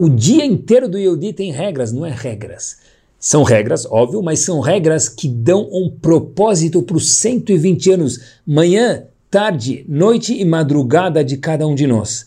[0.00, 2.78] O dia inteiro do Yehudi tem regras, não é regras.
[3.18, 9.04] São regras, óbvio, mas são regras que dão um propósito para os 120 anos, manhã,
[9.30, 12.24] tarde, noite e madrugada de cada um de nós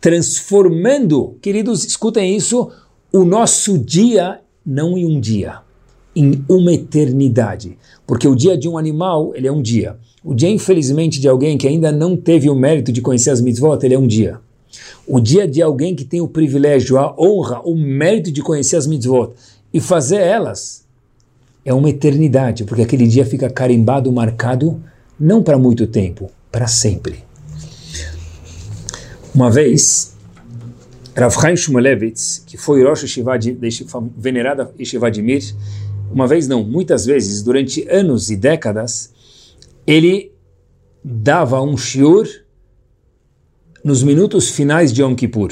[0.00, 2.70] transformando, queridos, escutem isso,
[3.12, 5.58] o nosso dia não em um dia,
[6.14, 7.76] em uma eternidade.
[8.06, 9.96] Porque o dia de um animal, ele é um dia.
[10.22, 13.78] O dia, infelizmente, de alguém que ainda não teve o mérito de conhecer as mitzvot,
[13.82, 14.40] ele é um dia.
[15.06, 18.86] O dia de alguém que tem o privilégio, a honra, o mérito de conhecer as
[18.86, 19.32] mitzvot
[19.72, 20.86] e fazer elas,
[21.64, 24.82] é uma eternidade, porque aquele dia fica carimbado, marcado,
[25.18, 27.24] não para muito tempo, para sempre.
[29.34, 30.16] Uma vez,
[31.14, 33.56] Rav Chaim Shmulevitz, que foi Rosh Yeshiva de,
[34.16, 35.54] venerada Yeshiva de Mir,
[36.10, 39.12] uma vez não, muitas vezes, durante anos e décadas,
[39.86, 40.32] ele
[41.04, 42.26] dava um shiur
[43.88, 45.50] nos minutos finais de Yom Kippur.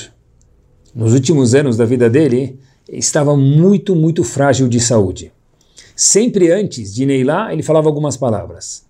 [0.95, 5.33] Nos últimos anos da vida dele, estava muito, muito frágil de saúde.
[5.97, 8.85] Sempre antes de Neilá, ele falava algumas palavras.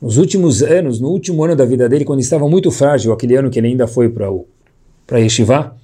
[0.00, 3.50] Nos últimos anos, no último ano da vida dele, quando estava muito frágil, aquele ano
[3.50, 4.46] que ele ainda foi para o
[5.06, 5.76] para Yeshiva,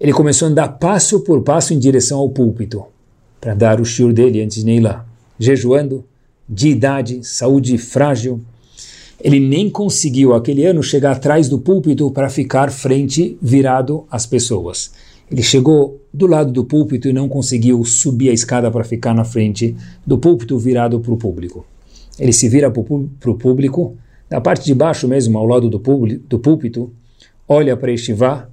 [0.00, 2.84] ele começou a andar passo por passo em direção ao púlpito
[3.40, 5.04] para dar o shiur dele antes de ir lá,
[5.40, 6.04] jejuando,
[6.48, 8.40] de idade, saúde frágil.
[9.22, 14.92] Ele nem conseguiu aquele ano chegar atrás do púlpito para ficar frente, virado às pessoas.
[15.30, 19.24] Ele chegou do lado do púlpito e não conseguiu subir a escada para ficar na
[19.24, 21.64] frente do púlpito virado para o público
[22.18, 22.80] ele se vira para
[23.30, 23.96] o público,
[24.30, 26.92] na parte de baixo mesmo, ao lado do, do púlpito,
[27.48, 28.48] olha para Estivá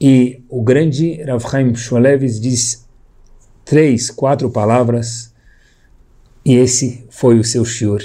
[0.00, 2.86] e o grande Rav Chaim Shmulevitz diz
[3.64, 5.34] três, quatro palavras
[6.44, 8.02] e esse foi o seu shiur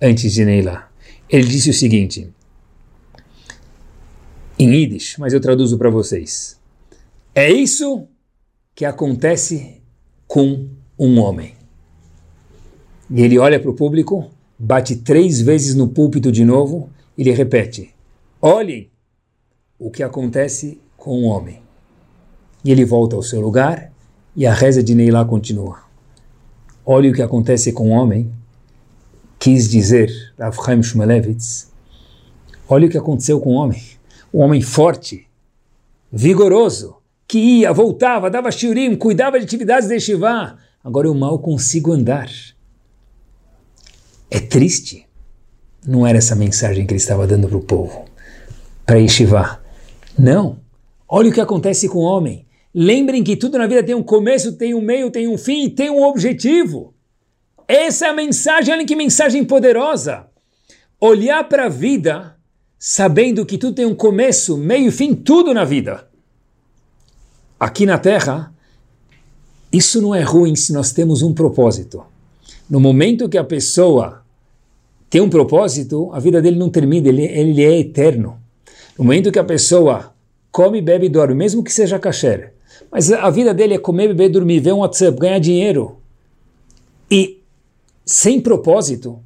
[0.00, 0.87] antes de ir lá.
[1.28, 2.32] Ele disse o seguinte,
[4.58, 6.58] em Yiddish, mas eu traduzo para vocês.
[7.34, 8.08] É isso
[8.74, 9.80] que acontece
[10.26, 11.54] com um homem.
[13.10, 17.30] E ele olha para o público, bate três vezes no púlpito de novo e ele
[17.30, 17.94] repete:
[18.40, 18.90] Olhem
[19.78, 21.62] o que acontece com o homem.
[22.64, 23.92] E ele volta ao seu lugar
[24.34, 25.82] e a reza de Neilá continua.
[26.84, 28.32] Olhe o que acontece com o homem,
[29.38, 31.70] quis dizer Rav Chaim Shmulevitz.
[32.68, 33.82] Olha o que aconteceu com o homem.
[34.32, 35.26] Um homem forte,
[36.12, 36.96] vigoroso,
[37.26, 40.56] que ia, voltava, dava shiurim, cuidava de atividades de Shivá.
[40.82, 42.30] Agora eu mal consigo andar.
[44.30, 45.06] É triste.
[45.86, 48.04] Não era essa mensagem que ele estava dando para o povo,
[48.84, 49.60] para Yeshiva.
[50.18, 50.58] Não.
[51.08, 52.46] Olha o que acontece com o homem.
[52.74, 55.90] Lembrem que tudo na vida tem um começo, tem um meio, tem um fim tem
[55.90, 56.92] um objetivo.
[57.68, 60.26] Essa é a mensagem, olha que mensagem poderosa.
[60.98, 62.34] Olhar para a vida
[62.78, 66.08] sabendo que tudo tem um começo, meio e fim, tudo na vida.
[67.60, 68.54] Aqui na Terra,
[69.70, 72.02] isso não é ruim se nós temos um propósito.
[72.70, 74.22] No momento que a pessoa
[75.10, 78.38] tem um propósito, a vida dele não termina, ele, ele é eterno.
[78.96, 80.14] No momento que a pessoa
[80.50, 82.54] come, bebe e dorme, mesmo que seja kasher,
[82.90, 85.98] mas a vida dele é comer, beber, dormir, ver um WhatsApp, ganhar dinheiro.
[88.10, 89.22] Sem propósito,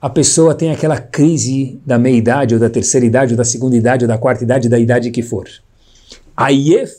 [0.00, 4.04] a pessoa tem aquela crise da meia-idade, ou da terceira idade, ou da segunda idade,
[4.04, 5.46] ou da quarta idade, da idade que for.
[6.34, 6.90] Ayef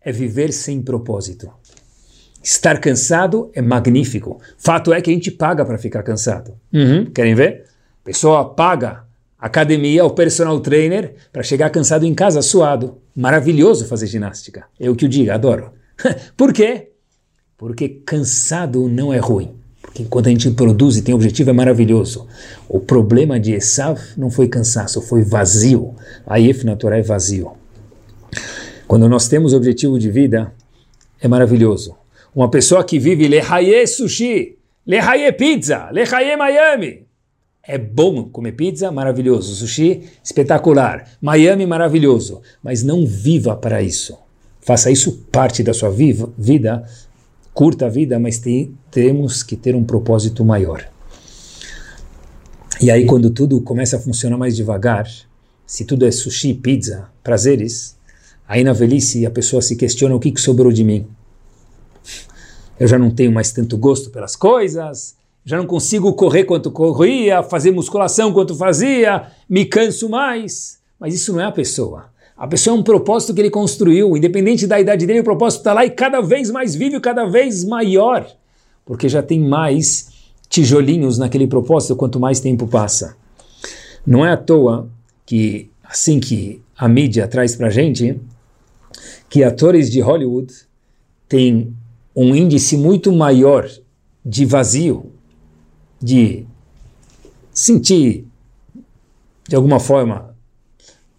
[0.00, 1.48] é viver sem propósito.
[2.42, 4.40] Estar cansado é magnífico.
[4.58, 6.58] Fato é que a gente paga para ficar cansado.
[6.72, 7.04] Uhum.
[7.12, 7.66] Querem ver?
[8.02, 9.04] A pessoa paga
[9.38, 12.98] academia, o personal trainer, para chegar cansado em casa, suado.
[13.14, 14.64] Maravilhoso fazer ginástica.
[14.80, 15.70] Eu é que o digo, adoro.
[16.36, 16.90] Por quê?
[17.56, 19.62] Porque cansado não é ruim.
[19.94, 22.26] Porque enquanto a gente produz e tem objetivo, é maravilhoso.
[22.68, 25.94] O problema de Esav não foi cansaço, foi vazio.
[26.26, 27.52] A If natural é vazio.
[28.88, 30.52] Quando nós temos objetivo de vida,
[31.20, 31.94] é maravilhoso.
[32.34, 37.06] Uma pessoa que vive lehaye sushi, lehaye pizza, lehaye Miami.
[37.62, 39.54] é bom comer pizza, maravilhoso.
[39.54, 41.08] Sushi, espetacular.
[41.22, 42.42] Miami, maravilhoso.
[42.60, 44.18] Mas não viva para isso.
[44.60, 46.82] Faça isso parte da sua vida,
[47.54, 50.84] curta a vida, mas tem, temos que ter um propósito maior.
[52.80, 55.08] E aí, quando tudo começa a funcionar mais devagar,
[55.64, 57.96] se tudo é sushi, pizza, prazeres,
[58.46, 61.06] aí na velhice a pessoa se questiona o que, que sobrou de mim.
[62.78, 65.14] Eu já não tenho mais tanto gosto pelas coisas,
[65.44, 70.80] já não consigo correr quanto corria, fazer musculação quanto fazia, me canso mais.
[70.98, 72.06] Mas isso não é a pessoa.
[72.36, 75.72] A pessoa é um propósito que ele construiu, independente da idade dele, o propósito está
[75.72, 78.26] lá e cada vez mais vive, cada vez maior,
[78.84, 80.10] porque já tem mais
[80.48, 83.16] tijolinhos naquele propósito quanto mais tempo passa.
[84.04, 84.90] Não é à toa
[85.24, 88.20] que, assim que a mídia traz para gente,
[89.30, 90.52] que atores de Hollywood
[91.28, 91.74] têm
[92.14, 93.68] um índice muito maior
[94.24, 95.12] de vazio,
[96.02, 96.44] de
[97.52, 98.26] sentir
[99.48, 100.34] de alguma forma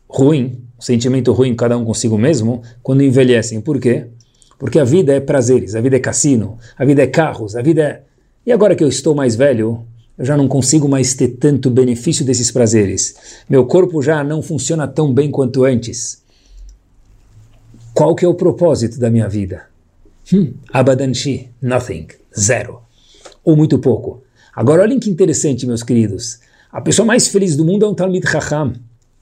[0.10, 3.60] ruim, sentimento ruim cada um consigo mesmo, quando envelhecem.
[3.60, 4.06] Por quê?
[4.60, 7.82] Porque a vida é prazeres, a vida é cassino, a vida é carros, a vida
[7.82, 8.02] é.
[8.45, 9.84] E agora que eu estou mais velho,
[10.15, 13.15] eu já não consigo mais ter tanto benefício desses prazeres.
[13.50, 16.24] Meu corpo já não funciona tão bem quanto antes.
[17.91, 19.63] Qual que é o propósito da minha vida?
[20.32, 22.08] Hum, abadanshi, nothing,
[22.39, 22.82] zero.
[23.43, 24.21] Ou muito pouco.
[24.56, 26.39] Agora olhem que interessante, meus queridos.
[26.71, 28.74] A pessoa mais feliz do mundo é um Talmid Chacham.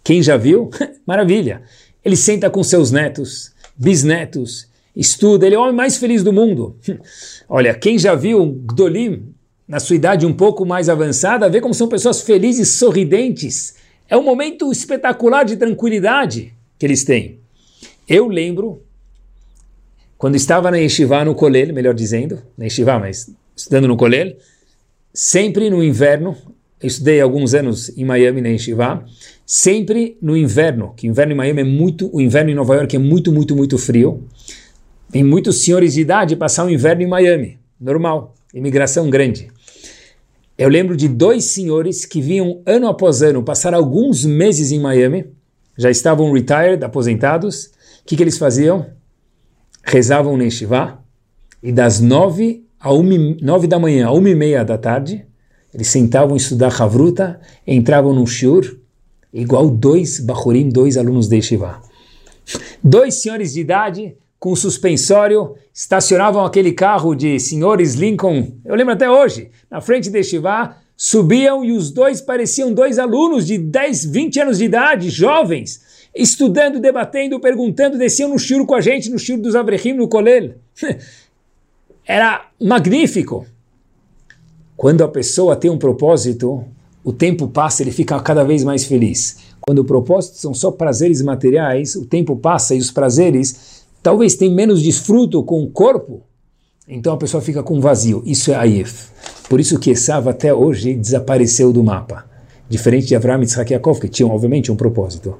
[0.03, 0.69] Quem já viu?
[1.05, 1.61] Maravilha.
[2.03, 6.75] Ele senta com seus netos, bisnetos, estuda, ele é o homem mais feliz do mundo.
[7.47, 9.33] Olha, quem já viu um Gdolim
[9.67, 13.75] na sua idade um pouco mais avançada, vê como são pessoas felizes, sorridentes.
[14.09, 17.39] É um momento espetacular de tranquilidade que eles têm.
[18.07, 18.83] Eu lembro,
[20.17, 24.35] quando estava na Yeshiva, no Kolel, melhor dizendo, na Yeshiva, mas estudando no Kolel,
[25.13, 26.35] sempre no inverno,
[26.81, 29.05] eu estudei alguns anos em Miami, na Yeshiva,
[29.45, 32.95] sempre no inverno, que o inverno em Miami é muito, o inverno em Nova York
[32.95, 34.23] é muito, muito, muito frio.
[35.11, 39.49] Tem muitos senhores de idade passar o inverno em Miami, normal, imigração grande.
[40.57, 45.25] Eu lembro de dois senhores que vinham ano após ano passar alguns meses em Miami,
[45.77, 47.65] já estavam retired, aposentados.
[47.65, 48.85] O que, que eles faziam?
[49.83, 50.99] Rezavam no Yeshiva,
[51.61, 55.25] e das nove a uma, nove da manhã a uma e meia da tarde,
[55.73, 58.77] eles sentavam estudar Havruta, entravam no Shur,
[59.33, 61.81] igual dois Bahurim, dois alunos de Yeshiva.
[62.83, 69.09] Dois senhores de idade, com suspensório, estacionavam aquele carro de senhores Lincoln, eu lembro até
[69.09, 74.39] hoje, na frente de Yeshiva, subiam e os dois pareciam dois alunos de 10, 20
[74.41, 79.37] anos de idade, jovens, estudando, debatendo, perguntando, desciam no Shur com a gente, no Shur
[79.37, 80.55] dos Avrechim, no Kolel.
[82.05, 83.45] era magnífico.
[84.75, 86.65] Quando a pessoa tem um propósito,
[87.03, 89.37] o tempo passa, ele fica cada vez mais feliz.
[89.61, 94.53] Quando o propósito são só prazeres materiais, o tempo passa e os prazeres talvez tenham
[94.53, 96.21] menos desfruto com o corpo,
[96.87, 98.21] então a pessoa fica com vazio.
[98.25, 99.07] Isso é Aif.
[99.49, 102.25] Por isso que Esav até hoje desapareceu do mapa.
[102.69, 105.37] Diferente de Avraham e Yitzhak que tinham obviamente um propósito.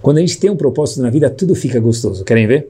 [0.00, 2.24] Quando a gente tem um propósito na vida, tudo fica gostoso.
[2.24, 2.68] Querem ver?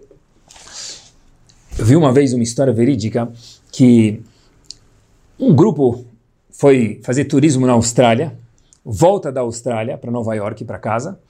[1.78, 3.30] Eu vi uma vez uma história verídica
[3.70, 4.20] que
[5.38, 6.04] um grupo
[6.58, 8.32] foi fazer turismo na Austrália,
[8.84, 11.20] volta da Austrália para Nova York, para casa,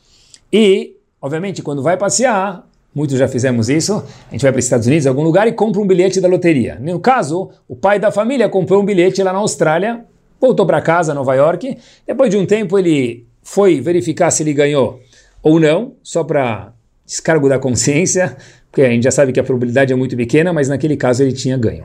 [0.50, 4.86] e, obviamente, quando vai passear, muitos já fizemos isso, a gente vai para os Estados
[4.86, 6.78] Unidos, algum lugar, e compra um bilhete da loteria.
[6.80, 10.02] No caso, o pai da família comprou um bilhete lá na Austrália,
[10.40, 14.98] voltou para casa, Nova York, depois de um tempo ele foi verificar se ele ganhou
[15.42, 16.72] ou não, só para
[17.04, 18.34] descargo da consciência,
[18.70, 21.34] porque a gente já sabe que a probabilidade é muito pequena, mas naquele caso ele
[21.34, 21.84] tinha ganho.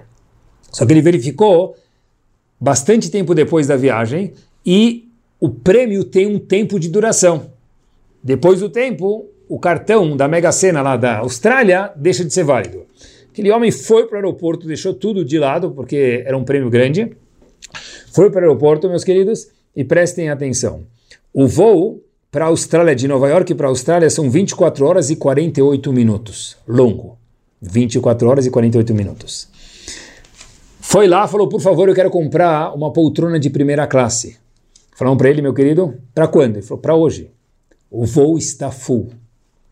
[0.71, 1.75] Só que ele verificou
[2.63, 4.31] bastante tempo depois da viagem
[4.65, 7.51] e o prêmio tem um tempo de duração.
[8.23, 12.85] Depois do tempo, o cartão da Mega Sena lá da Austrália deixa de ser válido.
[13.29, 17.11] Aquele homem foi para o aeroporto, deixou tudo de lado, porque era um prêmio grande.
[18.13, 20.83] Foi para o aeroporto, meus queridos, e prestem atenção.
[21.33, 25.17] O voo para a Austrália, de Nova York para a Austrália, são 24 horas e
[25.17, 26.55] 48 minutos.
[26.65, 27.17] Longo.
[27.61, 29.51] 24 horas e 48 minutos.
[30.85, 34.37] Foi lá, falou, por favor, eu quero comprar uma poltrona de primeira classe.
[34.93, 36.57] Falaram para ele, meu querido, para quando?
[36.57, 37.31] Ele falou, para hoje.
[37.89, 39.09] O voo está full.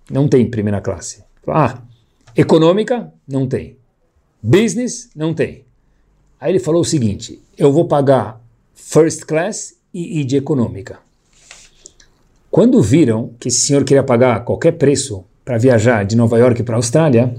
[0.10, 1.22] Não tem primeira classe.
[1.44, 1.84] Falou, ah,
[2.36, 3.14] econômica?
[3.28, 3.76] Não tem.
[4.42, 5.10] Business?
[5.14, 5.66] Não tem.
[6.40, 8.42] Aí ele falou o seguinte, eu vou pagar
[8.74, 11.00] first class e ir de econômica.
[12.50, 16.76] Quando viram que esse senhor queria pagar qualquer preço para viajar de Nova York para
[16.76, 17.36] a Austrália,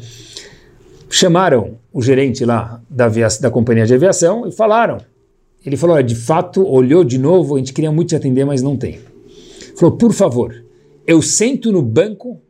[1.13, 4.99] chamaram o gerente lá da, da companhia de aviação e falaram:
[5.65, 8.77] ele falou, de fato, olhou de novo, a gente queria muito te atender, mas não
[8.77, 8.99] tem.
[9.77, 10.65] Falou, por favor,
[11.07, 12.41] eu sento no banco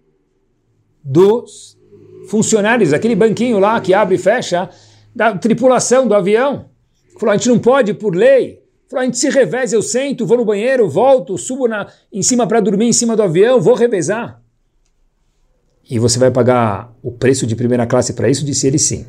[1.02, 1.76] dos
[2.28, 4.70] funcionários, aquele banquinho lá que abre e fecha,
[5.14, 6.66] da tripulação do avião.
[7.18, 8.62] Falou, a gente não pode por lei.
[8.88, 12.46] Falou, a gente se reveza, eu sento, vou no banheiro, volto, subo na, em cima
[12.46, 14.41] para dormir em cima do avião, vou revezar.
[15.92, 18.46] E você vai pagar o preço de primeira classe para isso?
[18.46, 19.04] Disse ele sim.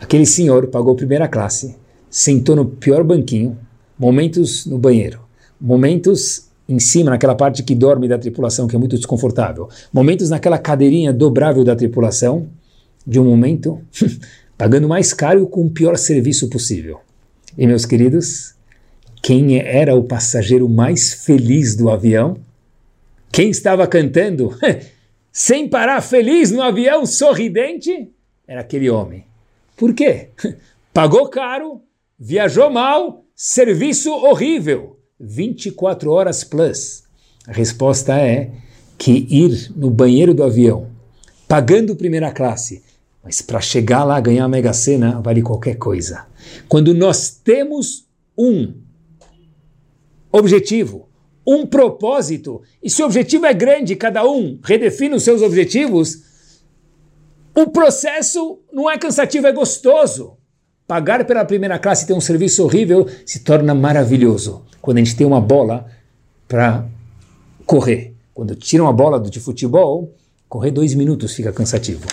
[0.00, 1.74] Aquele senhor pagou primeira classe,
[2.08, 3.58] sentou no pior banquinho,
[3.98, 5.18] momentos no banheiro,
[5.60, 10.56] momentos em cima, naquela parte que dorme da tripulação, que é muito desconfortável, momentos naquela
[10.56, 12.46] cadeirinha dobrável da tripulação,
[13.04, 13.80] de um momento,
[14.56, 17.00] pagando mais caro com o pior serviço possível.
[17.58, 18.54] E meus queridos,
[19.20, 22.36] quem era o passageiro mais feliz do avião?
[23.32, 24.56] Quem estava cantando
[25.32, 28.12] sem parar feliz no avião, sorridente?
[28.46, 29.24] Era aquele homem.
[29.76, 30.28] Por quê?
[30.92, 31.80] Pagou caro,
[32.18, 34.98] viajou mal, serviço horrível.
[35.18, 37.04] 24 horas plus.
[37.46, 38.50] A resposta é
[38.98, 40.90] que ir no banheiro do avião,
[41.48, 42.82] pagando primeira classe,
[43.22, 46.26] mas para chegar lá ganhar a Mega Sena vale qualquer coisa.
[46.68, 48.06] Quando nós temos
[48.36, 48.74] um
[50.30, 51.08] objetivo,
[51.46, 56.22] um propósito, e se o objetivo é grande, cada um redefine os seus objetivos,
[57.54, 60.36] o processo não é cansativo, é gostoso.
[60.86, 64.64] Pagar pela primeira classe e ter um serviço horrível se torna maravilhoso.
[64.80, 65.86] Quando a gente tem uma bola
[66.48, 66.86] para
[67.66, 68.14] correr.
[68.34, 70.14] Quando tira uma bola de futebol,
[70.48, 72.06] correr dois minutos fica cansativo.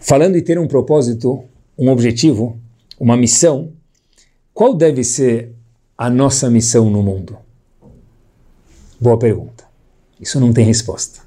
[0.00, 1.44] Falando em ter um propósito,
[1.76, 2.58] um objetivo,
[2.98, 3.72] uma missão,
[4.54, 5.52] qual deve ser
[5.96, 7.38] a nossa missão no mundo?
[9.00, 9.64] Boa pergunta.
[10.20, 11.20] Isso não tem resposta.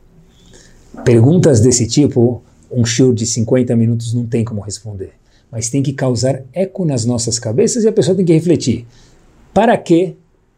[1.05, 5.13] Perguntas desse tipo, um show de 50 minutos não tem como responder.
[5.49, 8.85] Mas tem que causar eco nas nossas cabeças e a pessoa tem que refletir.
[9.53, 10.15] Para que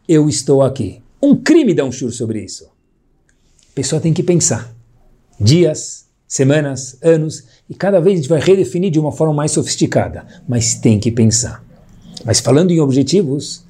[0.08, 1.02] eu estou aqui?
[1.22, 2.64] Um crime dar um show sobre isso.
[2.64, 4.74] A pessoa tem que pensar.
[5.40, 10.26] Dias, semanas, anos, e cada vez a gente vai redefinir de uma forma mais sofisticada.
[10.48, 11.64] Mas tem que pensar.
[12.24, 13.64] Mas falando em objetivos,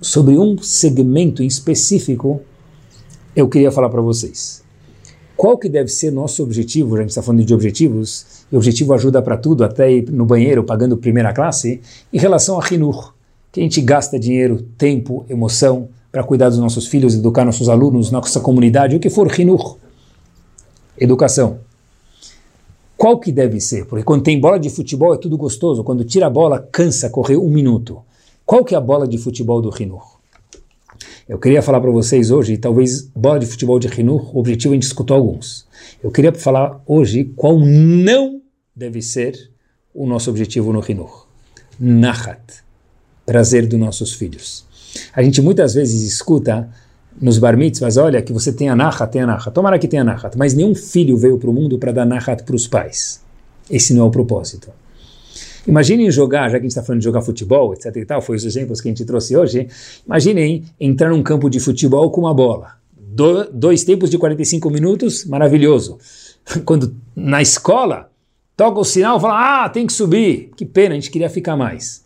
[0.00, 2.40] sobre um segmento em específico,
[3.36, 4.64] eu queria falar para vocês.
[5.36, 6.96] Qual que deve ser nosso objetivo?
[6.96, 10.64] A gente está falando de objetivos, e objetivo ajuda para tudo, até ir no banheiro
[10.64, 13.12] pagando primeira classe, em relação a Rinur,
[13.52, 18.10] que a gente gasta dinheiro, tempo, emoção para cuidar dos nossos filhos, educar nossos alunos,
[18.10, 19.76] nossa comunidade, o que for Rinur.
[20.98, 21.58] Educação.
[22.96, 23.84] Qual que deve ser?
[23.84, 27.36] Porque quando tem bola de futebol é tudo gostoso, quando tira a bola cansa correr
[27.36, 27.98] um minuto.
[28.46, 30.15] Qual que é a bola de futebol do Rinur?
[31.28, 34.76] Eu queria falar para vocês hoje, talvez bola de futebol de Rinur, o objetivo a
[34.76, 35.66] gente escutou alguns.
[36.00, 38.40] Eu queria falar hoje qual não
[38.76, 39.50] deve ser
[39.92, 41.26] o nosso objetivo no Rinur.
[41.80, 42.40] Nahat,
[43.24, 44.64] prazer dos nossos filhos.
[45.12, 46.68] A gente muitas vezes escuta
[47.20, 49.50] nos bar mitzvahs, olha, que você tem a nahat, tem a nahat.
[49.52, 52.54] Tomara que tenha nahat, mas nenhum filho veio para o mundo para dar nahat para
[52.54, 53.20] os pais.
[53.68, 54.70] Esse não é o propósito.
[55.66, 58.36] Imaginem jogar, já que a gente está falando de jogar futebol, etc e tal, foi
[58.36, 59.68] os exemplos que a gente trouxe hoje.
[60.06, 62.72] Imaginem entrar num campo de futebol com uma bola.
[62.96, 65.98] Do, dois tempos de 45 minutos, maravilhoso.
[66.64, 68.10] Quando na escola
[68.56, 70.50] toca o sinal, fala, ah, tem que subir.
[70.56, 72.04] Que pena, a gente queria ficar mais.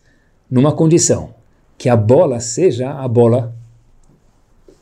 [0.49, 1.33] Numa condição,
[1.77, 3.55] que a bola seja a bola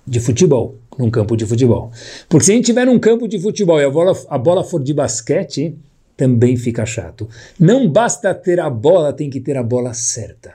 [0.06, 1.92] de futebol, num campo de futebol.
[2.28, 4.82] Porque se a gente tiver num campo de futebol e a bola, a bola for
[4.82, 5.78] de basquete,
[6.20, 7.30] também fica chato.
[7.57, 10.53] Não basta ter a bola, tem que ter a bola certa.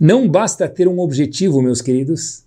[0.00, 2.44] Não basta ter um objetivo, meus queridos,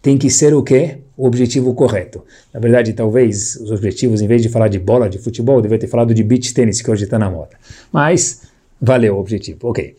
[0.00, 0.98] tem que ser o quê?
[1.16, 2.24] O objetivo correto.
[2.54, 5.88] Na verdade, talvez os objetivos, em vez de falar de bola de futebol, devia ter
[5.88, 7.58] falado de beach tênis, que hoje está na moda.
[7.90, 8.42] Mas
[8.80, 9.58] valeu o objetivo.
[9.64, 9.96] Ok.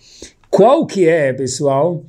[0.49, 2.05] Qual que é, pessoal?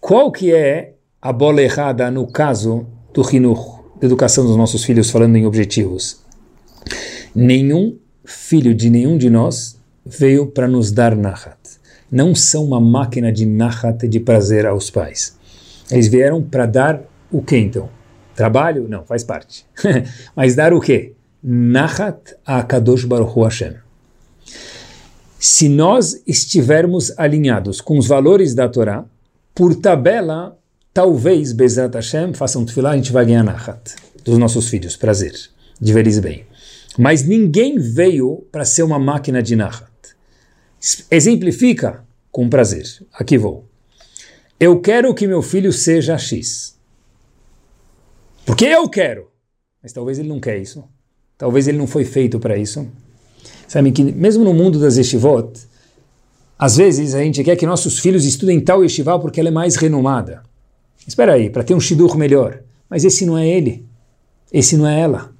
[0.00, 5.10] Qual que é a bola errada no caso do Rinur, da educação dos nossos filhos,
[5.10, 6.22] falando em objetivos?
[7.34, 11.56] Nenhum filho de nenhum de nós veio para nos dar nahat.
[12.10, 15.36] Não são uma máquina de nahat de prazer aos pais.
[15.90, 17.00] Eles vieram para dar
[17.30, 17.88] o que então?
[18.34, 18.86] Trabalho?
[18.88, 19.64] Não, faz parte.
[20.34, 21.12] Mas dar o que?
[21.42, 23.74] Nahat a Kadosh Baruch Hashem.
[25.38, 29.04] Se nós estivermos alinhados com os valores da Torá,
[29.54, 30.58] por tabela,
[30.92, 35.34] talvez, Bezat Hashem, façam tefilá, a gente vai ganhar nahat dos nossos filhos, prazer,
[35.80, 36.44] de veres bem.
[36.98, 39.90] Mas ninguém veio para ser uma máquina de Nahat.
[41.10, 42.84] Exemplifica com prazer.
[43.12, 43.68] Aqui vou.
[44.58, 46.78] Eu quero que meu filho seja X.
[48.44, 49.30] Porque eu quero.
[49.82, 50.84] Mas talvez ele não quer isso.
[51.36, 52.86] Talvez ele não foi feito para isso.
[53.68, 55.52] Sabe que mesmo no mundo das estivot,
[56.58, 59.76] Às vezes a gente quer que nossos filhos estudem tal yeshiva porque ela é mais
[59.76, 60.42] renomada.
[61.06, 62.62] Espera aí, para ter um shidur melhor.
[62.88, 63.84] Mas esse não é ele.
[64.50, 65.35] Esse não é ela.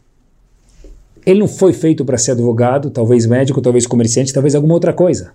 [1.26, 5.32] Ele não foi feito para ser advogado, talvez médico, talvez comerciante, talvez alguma outra coisa.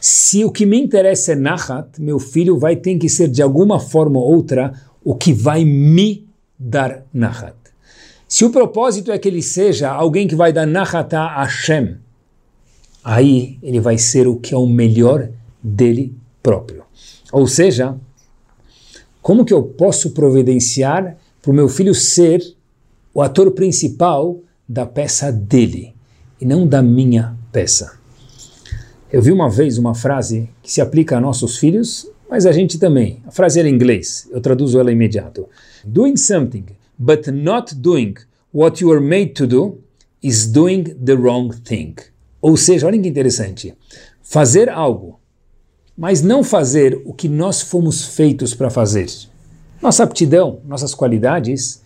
[0.00, 3.80] Se o que me interessa é Nahat, meu filho vai ter que ser de alguma
[3.80, 4.72] forma ou outra
[5.02, 6.24] o que vai me
[6.56, 7.56] dar Nahat.
[8.28, 11.96] Se o propósito é que ele seja alguém que vai dar Nahat a Hashem,
[13.02, 15.28] aí ele vai ser o que é o melhor
[15.60, 16.84] dele próprio.
[17.32, 17.96] Ou seja,
[19.20, 22.40] como que eu posso providenciar para o meu filho ser
[23.12, 24.38] o ator principal
[24.68, 25.94] da peça dele
[26.40, 27.98] e não da minha peça?
[29.12, 32.78] Eu vi uma vez uma frase que se aplica a nossos filhos, mas a gente
[32.78, 33.22] também.
[33.26, 35.48] A frase era em inglês, eu traduzo ela imediato.
[35.84, 36.64] Doing something,
[36.98, 38.14] but not doing
[38.52, 39.78] what you are made to do,
[40.22, 41.94] is doing the wrong thing.
[42.40, 43.74] Ou seja, olha que interessante.
[44.22, 45.20] Fazer algo,
[45.96, 49.06] mas não fazer o que nós fomos feitos para fazer.
[49.80, 51.80] Nossa aptidão, nossas qualidades,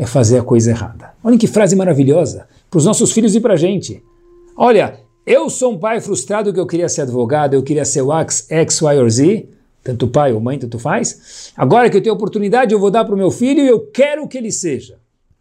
[0.00, 1.12] é fazer a coisa errada.
[1.22, 4.02] Olha que frase maravilhosa para os nossos filhos e para a gente.
[4.56, 8.10] Olha, eu sou um pai frustrado que eu queria ser advogado, eu queria ser o
[8.10, 9.46] X, X, Y ou Z,
[9.84, 11.52] tanto pai ou mãe, tanto faz.
[11.54, 14.26] Agora que eu tenho oportunidade, eu vou dar para o meu filho e eu quero
[14.26, 14.96] que ele seja.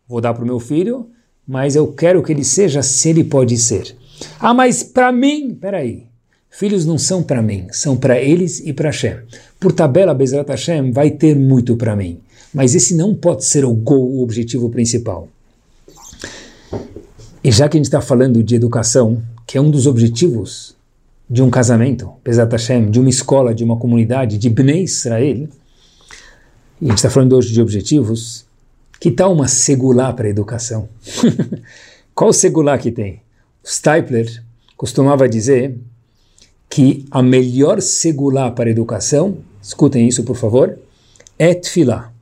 [0.06, 1.10] Vou dar para o meu filho,
[1.48, 3.96] mas eu quero que ele seja se ele pode ser.
[4.42, 6.09] Ah, mas para mim, peraí.
[6.50, 9.18] Filhos não são para mim, são para eles e para Hashem.
[9.60, 12.20] Por tabela, Bezrat Hashem vai ter muito para mim.
[12.54, 15.28] Mas esse não pode ser o goal, o objetivo principal.
[17.44, 20.76] E já que a gente está falando de educação, que é um dos objetivos
[21.30, 25.48] de um casamento, Pesat Hashem, de uma escola, de uma comunidade, de Bnei Israel,
[26.82, 28.46] e a gente está falando hoje de objetivos,
[29.00, 30.90] que tal uma segular para a educação?
[32.16, 33.22] Qual segular que tem?
[33.64, 34.44] O Stipler
[34.76, 35.78] costumava dizer
[36.70, 40.78] que a melhor segular para educação, escutem isso por favor,
[41.38, 42.14] é tefilá.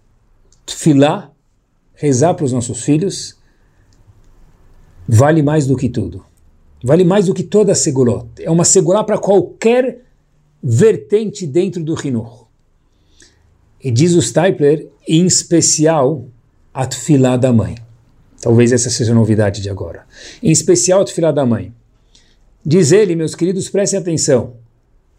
[0.66, 1.32] Tefilá,
[1.94, 3.36] rezar para os nossos filhos,
[5.08, 6.26] vale mais do que tudo.
[6.84, 8.28] Vale mais do que toda a.
[8.40, 10.04] É uma segulá para qualquer
[10.64, 12.48] vertente dentro do Hinur.
[13.84, 16.26] E diz o Stipler, em especial,
[16.74, 17.76] a tefilá da mãe.
[18.42, 20.06] Talvez essa seja a novidade de agora.
[20.42, 21.74] Em especial a tefilá da mãe.
[22.70, 24.58] Diz ele, meus queridos, prestem atenção.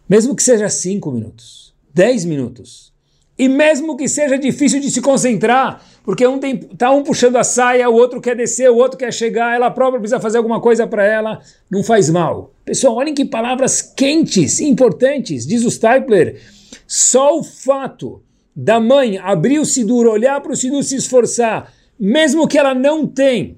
[0.07, 2.93] Mesmo que seja cinco minutos, dez minutos,
[3.39, 7.43] e mesmo que seja difícil de se concentrar, porque um tem, tá um puxando a
[7.43, 10.85] saia, o outro quer descer, o outro quer chegar, ela própria precisa fazer alguma coisa
[10.85, 11.41] para ela,
[11.71, 12.53] não faz mal.
[12.63, 16.39] Pessoal, olhem que palavras quentes, importantes, diz o Stipler.
[16.85, 18.21] Só o fato
[18.55, 23.07] da mãe abrir o Sidur, olhar para o Sidur se esforçar, mesmo que ela não
[23.07, 23.57] tem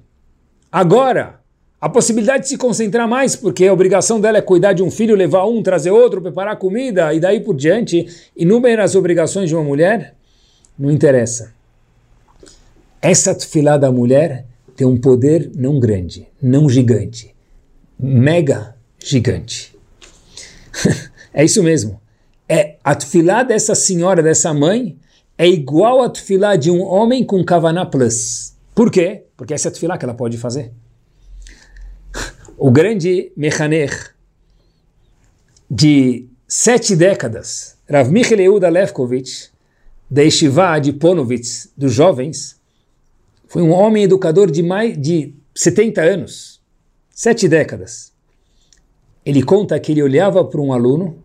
[0.70, 1.41] agora
[1.82, 5.16] a possibilidade de se concentrar mais, porque a obrigação dela é cuidar de um filho,
[5.16, 8.06] levar um, trazer outro, preparar comida e daí por diante,
[8.36, 10.14] inúmeras obrigações de uma mulher,
[10.78, 11.52] não interessa.
[13.00, 17.34] Essa tefilá da mulher tem um poder não grande, não gigante,
[17.98, 19.74] mega gigante.
[21.34, 22.00] é isso mesmo.
[22.48, 24.96] É a tefilá dessa senhora, dessa mãe,
[25.36, 28.54] é igual a tefilá de um homem com kavaná plus.
[28.72, 29.24] Por quê?
[29.36, 30.70] Porque essa é a tefilá que ela pode fazer.
[32.64, 34.14] O grande Mechaner
[35.68, 39.50] de sete décadas, Rav Michel Yehuda Levkovich,
[40.08, 42.60] da Yeshiva de Ponovitz, dos jovens,
[43.48, 46.62] foi um homem educador de mais de 70 anos,
[47.10, 48.12] sete décadas.
[49.26, 51.16] Ele conta que ele olhava para um aluno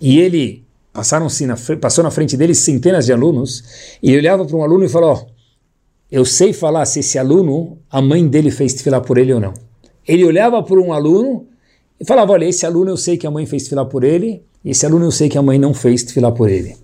[0.00, 4.56] e ele passaram-se na, passou na frente dele centenas de alunos e ele olhava para
[4.56, 5.30] um aluno e falou: oh,
[6.08, 9.69] eu sei falar se esse aluno a mãe dele fez filar por ele ou não.
[10.06, 11.46] Ele olhava para um aluno
[12.00, 14.70] e falava: olha, esse aluno eu sei que a mãe fez filar por ele, e
[14.70, 16.76] esse aluno eu sei que a mãe não fez filar por ele.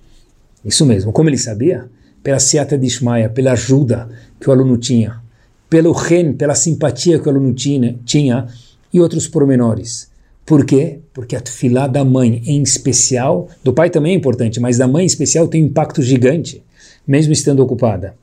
[0.64, 1.12] Isso mesmo.
[1.12, 1.88] Como ele sabia?
[2.26, 4.08] pela Seata de Ishmael, pela ajuda
[4.40, 5.22] que o aluno tinha,
[5.70, 8.48] pelo ren, pela simpatia que o aluno tinha, tinha
[8.92, 10.10] e outros pormenores.
[10.44, 10.98] Por quê?
[11.14, 15.04] Porque a tefilá da mãe, em especial, do pai também é importante, mas da mãe
[15.04, 16.64] em especial tem um impacto gigante,
[17.06, 18.16] mesmo estando ocupada.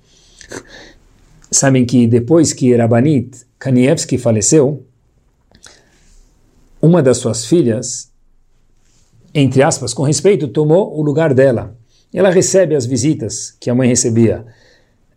[1.54, 4.86] Sabem que depois que Rabanit Kanievski faleceu,
[6.82, 8.12] uma das suas filhas,
[9.34, 11.78] entre aspas, com respeito, tomou o lugar dela
[12.14, 14.46] ela recebe as visitas que a mãe recebia,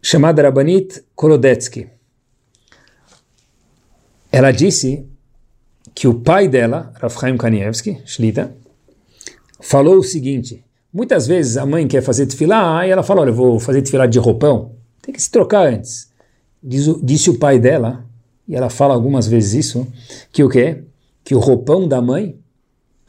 [0.00, 1.88] chamada Rabanit Kolodetsky.
[4.32, 5.06] Ela disse
[5.94, 8.56] que o pai dela, Rav Kanievski, Shlita,
[9.60, 13.34] falou o seguinte, muitas vezes a mãe quer fazer tefilá e ela fala, olha, eu
[13.34, 16.10] vou fazer tefilá de roupão, tem que se trocar antes.
[16.68, 18.04] Diz, disse o pai dela,
[18.48, 19.86] e ela fala algumas vezes isso,
[20.32, 20.82] que o quê?
[21.22, 22.36] Que o roupão da mãe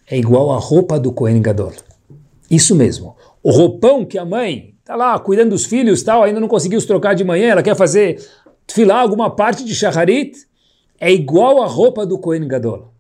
[0.06, 1.74] é igual à roupa do Kohen Gadol.
[2.52, 3.16] Isso mesmo.
[3.42, 6.86] O roupão que a mãe está lá cuidando dos filhos, tal, ainda não conseguiu se
[6.86, 8.24] trocar de manhã, ela quer fazer
[8.68, 10.38] filar alguma parte de shacharit,
[11.00, 12.94] é igual à roupa do Kohen Gadol.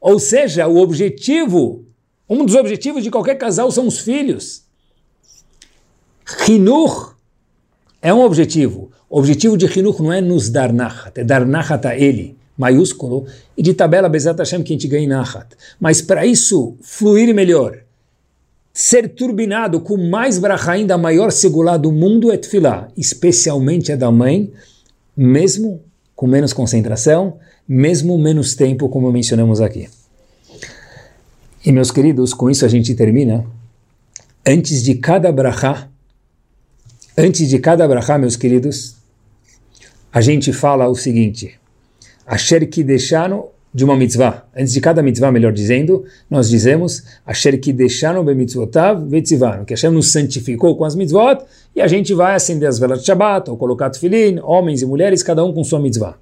[0.00, 1.84] Ou seja, o objetivo,
[2.28, 4.64] um dos objetivos de qualquer casal são os filhos.
[6.48, 7.14] Hinur
[8.02, 8.90] é um objetivo.
[9.08, 13.26] O objetivo de Hinur não é nos dar nachat, é dar nachat a ele, maiúsculo,
[13.56, 15.48] e de tabela Bezat Hashem que a gente ganha nachat.
[15.78, 17.78] Mas para isso fluir melhor,
[18.72, 24.10] ser turbinado com mais brachá ainda maior segulá do mundo é tefilá, especialmente a da
[24.10, 24.50] mãe,
[25.16, 25.82] mesmo
[26.14, 27.38] com menos concentração,
[27.68, 29.88] mesmo menos tempo, como mencionamos aqui.
[31.64, 33.44] E meus queridos, com isso a gente termina.
[34.46, 35.88] Antes de cada brachá,
[37.20, 38.96] antes de cada brachá, meus queridos,
[40.12, 41.54] a gente fala o seguinte:
[42.26, 44.44] Asher Kideshanu de uma mitzvah.
[44.56, 50.10] Antes de cada mitzvah, melhor dizendo, nós dizemos Asher Kideshanu bemitzvotav vetzivanu, que Hashem nos
[50.10, 51.44] santificou com as mitzvot
[51.76, 55.22] e a gente vai acender as velas de Shabbat ou colocar tefilin, homens e mulheres,
[55.22, 56.16] cada um com sua mitzvah.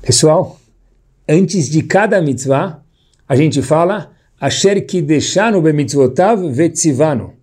[0.00, 0.58] Pessoal,
[1.28, 2.80] antes de cada mitzvah,
[3.28, 7.35] a gente fala Asher Kideshanu bemitzvotav vetzivanu.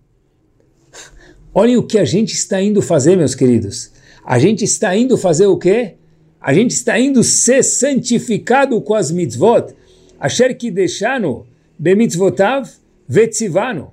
[1.54, 3.92] Olhem o que a gente está indo fazer, meus queridos.
[4.24, 5.94] A gente está indo fazer o quê?
[6.40, 9.72] A gente está indo ser santificado com as mitzvot.
[10.18, 11.46] Asher Kideshanu
[11.78, 12.68] bemitzvotav
[13.08, 13.92] vetzivanu.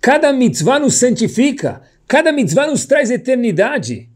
[0.00, 1.82] Cada mitzvah nos santifica.
[2.06, 4.08] Cada mitzvah nos traz eternidade.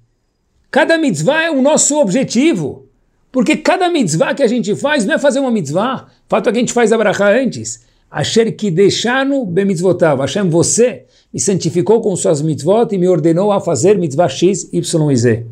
[0.71, 2.89] Cada mitzvah é o nosso objetivo.
[3.33, 6.07] Porque cada mitzvah que a gente faz não é fazer uma mitzvah.
[6.27, 7.85] O fato é que a gente faz a antes.
[8.09, 10.21] Asher kideshanu bemitzvotav.
[10.21, 15.11] Hashem, você me santificou com suas mitzvot e me ordenou a fazer mitzvah X, Y
[15.11, 15.47] e Z.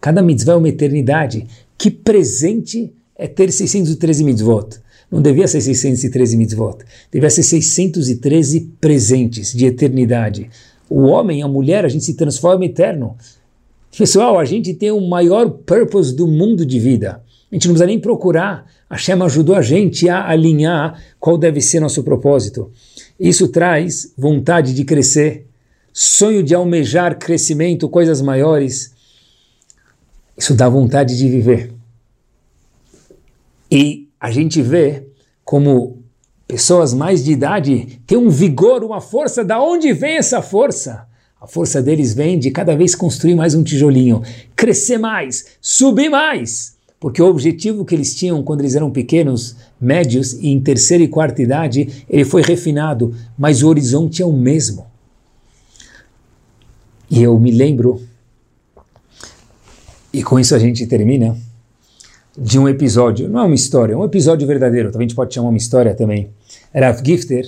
[0.00, 1.46] Cada mitzvah é uma eternidade.
[1.76, 4.78] Que presente é ter 613 mitzvot.
[5.12, 6.78] Não devia ser 613 mitzvot.
[7.12, 10.48] Devia ser 613 presentes de eternidade.
[10.88, 13.14] O homem, a mulher, a gente se transforma eterno.
[13.96, 17.22] Pessoal, a gente tem o maior purpose do mundo de vida.
[17.52, 18.64] A gente não precisa nem procurar.
[18.88, 22.70] A Shem ajudou a gente a alinhar qual deve ser nosso propósito.
[23.20, 25.46] Isso traz vontade de crescer,
[25.92, 28.94] sonho de almejar crescimento, coisas maiores.
[30.38, 31.70] Isso dá vontade de viver.
[33.70, 35.04] E a gente vê
[35.44, 36.02] como
[36.48, 39.44] pessoas mais de idade têm um vigor, uma força.
[39.44, 41.06] Da onde vem essa força?
[41.38, 44.22] A força deles vem de cada vez construir mais um tijolinho,
[44.56, 46.76] crescer mais, subir mais.
[46.98, 51.08] Porque o objetivo que eles tinham quando eles eram pequenos, médios e em terceira e
[51.08, 54.86] quarta idade, ele foi refinado, mas o horizonte é o mesmo.
[57.10, 58.00] E eu me lembro,
[60.12, 61.36] e com isso a gente termina,
[62.36, 65.34] de um episódio, não é uma história, é um episódio verdadeiro, também a gente pode
[65.34, 66.30] chamar uma história também.
[66.72, 67.44] Rav Gifter,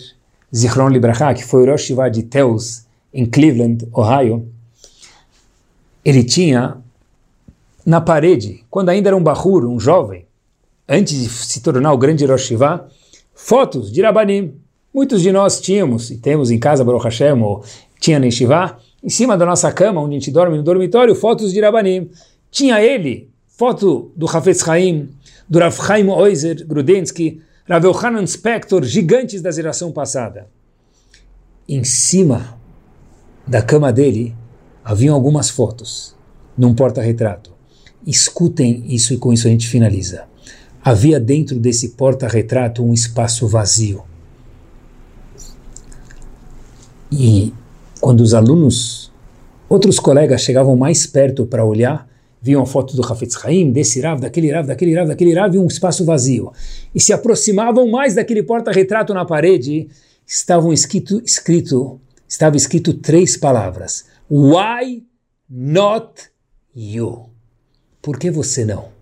[0.54, 4.48] Zichron Libraha, que foi o Rosh de Teus, em Cleveland, Ohio,
[6.04, 6.78] ele tinha
[7.84, 10.26] na parede, quando ainda era um bahur, um jovem,
[10.88, 12.52] antes de se tornar o grande Rosh
[13.34, 14.54] fotos de Rabanim.
[14.92, 17.64] Muitos de nós tínhamos, e temos em casa, Baruch Hashem, ou
[17.98, 21.52] tinha na Yeshiva, em cima da nossa cama, onde a gente dorme no dormitório, fotos
[21.52, 22.10] de Rabanim.
[22.50, 25.08] Tinha ele, foto do Hafetz Chaim,
[25.48, 30.48] do Rav Chaim Oizer Grudensky, Rav Yohanan Spector, gigantes da geração passada.
[31.68, 32.58] Em cima
[33.46, 34.34] da cama dele
[34.84, 36.14] haviam algumas fotos,
[36.56, 37.52] num porta-retrato.
[38.06, 40.31] Escutem isso e com isso a gente finaliza.
[40.84, 44.02] Havia dentro desse porta-retrato um espaço vazio.
[47.10, 47.52] E
[48.00, 49.12] quando os alunos,
[49.68, 52.08] outros colegas chegavam mais perto para olhar,
[52.40, 55.58] viam a foto do Hafetz Haim, desse Rav, daquele Rav, daquele Rav, daquele Rav, e
[55.58, 56.52] um espaço vazio.
[56.92, 59.88] E se aproximavam mais daquele porta-retrato na parede,
[60.26, 65.04] estavam escrito, escrito estava escrito três palavras: Why
[65.48, 66.30] not
[66.74, 67.26] you?
[68.00, 69.01] Por que você não?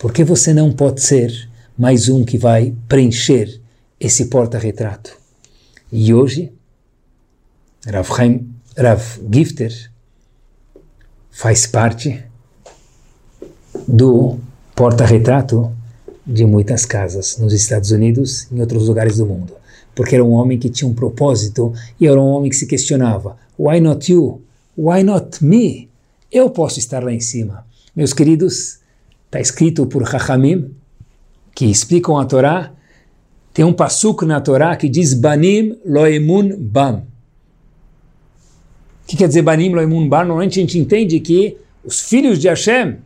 [0.00, 1.48] Por que você não pode ser
[1.78, 3.60] mais um que vai preencher
[4.00, 5.16] esse porta-retrato?
[5.92, 6.52] E hoje,
[7.86, 8.08] Rav,
[8.76, 9.92] Rav Gifter
[11.30, 12.24] faz parte
[13.86, 14.40] do
[14.74, 15.70] porta-retrato
[16.26, 19.60] de muitas casas nos Estados Unidos e em outros lugares do mundo
[19.94, 23.36] porque era um homem que tinha um propósito e era um homem que se questionava:
[23.58, 24.40] Why not you?
[24.76, 25.90] Why not me?
[26.32, 27.66] Eu posso estar lá em cima.
[27.94, 28.79] Meus queridos,
[29.30, 30.74] está escrito por Chachamim,
[31.54, 32.72] que explicam a Torá,
[33.54, 37.04] tem um pasuk na Torá que diz Banim loemun bam.
[39.04, 40.24] O que quer dizer Banim loemun bam?
[40.24, 42.96] Normalmente a gente entende que os filhos de Hashem,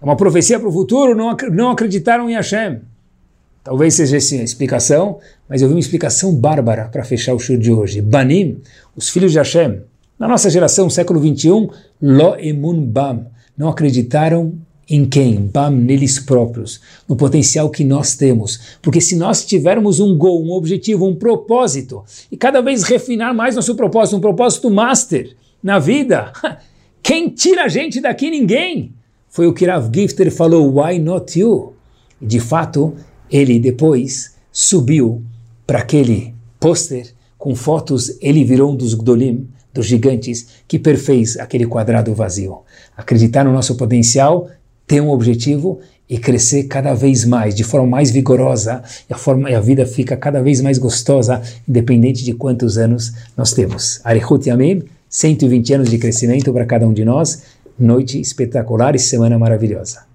[0.00, 2.80] é uma profecia para o futuro, não, não acreditaram em Hashem.
[3.64, 5.18] Talvez seja essa a explicação,
[5.48, 8.00] mas eu vi uma explicação bárbara para fechar o show de hoje.
[8.00, 8.60] Banim,
[8.94, 9.80] os filhos de Hashem,
[10.16, 11.68] na nossa geração, século 21,
[12.00, 13.26] lo emun bam,
[13.58, 14.56] não acreditaram
[14.88, 15.46] em quem?
[15.46, 18.78] Bam, neles próprios, no potencial que nós temos.
[18.80, 23.56] Porque se nós tivermos um gol, um objetivo, um propósito, e cada vez refinar mais
[23.56, 26.32] nosso propósito, um propósito master na vida,
[27.02, 28.30] quem tira a gente daqui?
[28.30, 28.92] Ninguém.
[29.28, 31.74] Foi o que Rav Gifter falou, why not you?
[32.20, 32.94] E de fato,
[33.30, 35.22] ele depois subiu
[35.66, 41.66] para aquele pôster com fotos, ele virou um dos Gdolim, dos gigantes, que perfez aquele
[41.66, 42.60] quadrado vazio.
[42.96, 44.48] Acreditar no nosso potencial
[44.86, 49.50] ter um objetivo e crescer cada vez mais, de forma mais vigorosa, e a, forma,
[49.50, 54.00] e a vida fica cada vez mais gostosa, independente de quantos anos nós temos.
[54.04, 57.42] Arihut Yamim, 120 anos de crescimento para cada um de nós,
[57.78, 60.05] noite espetacular e semana maravilhosa.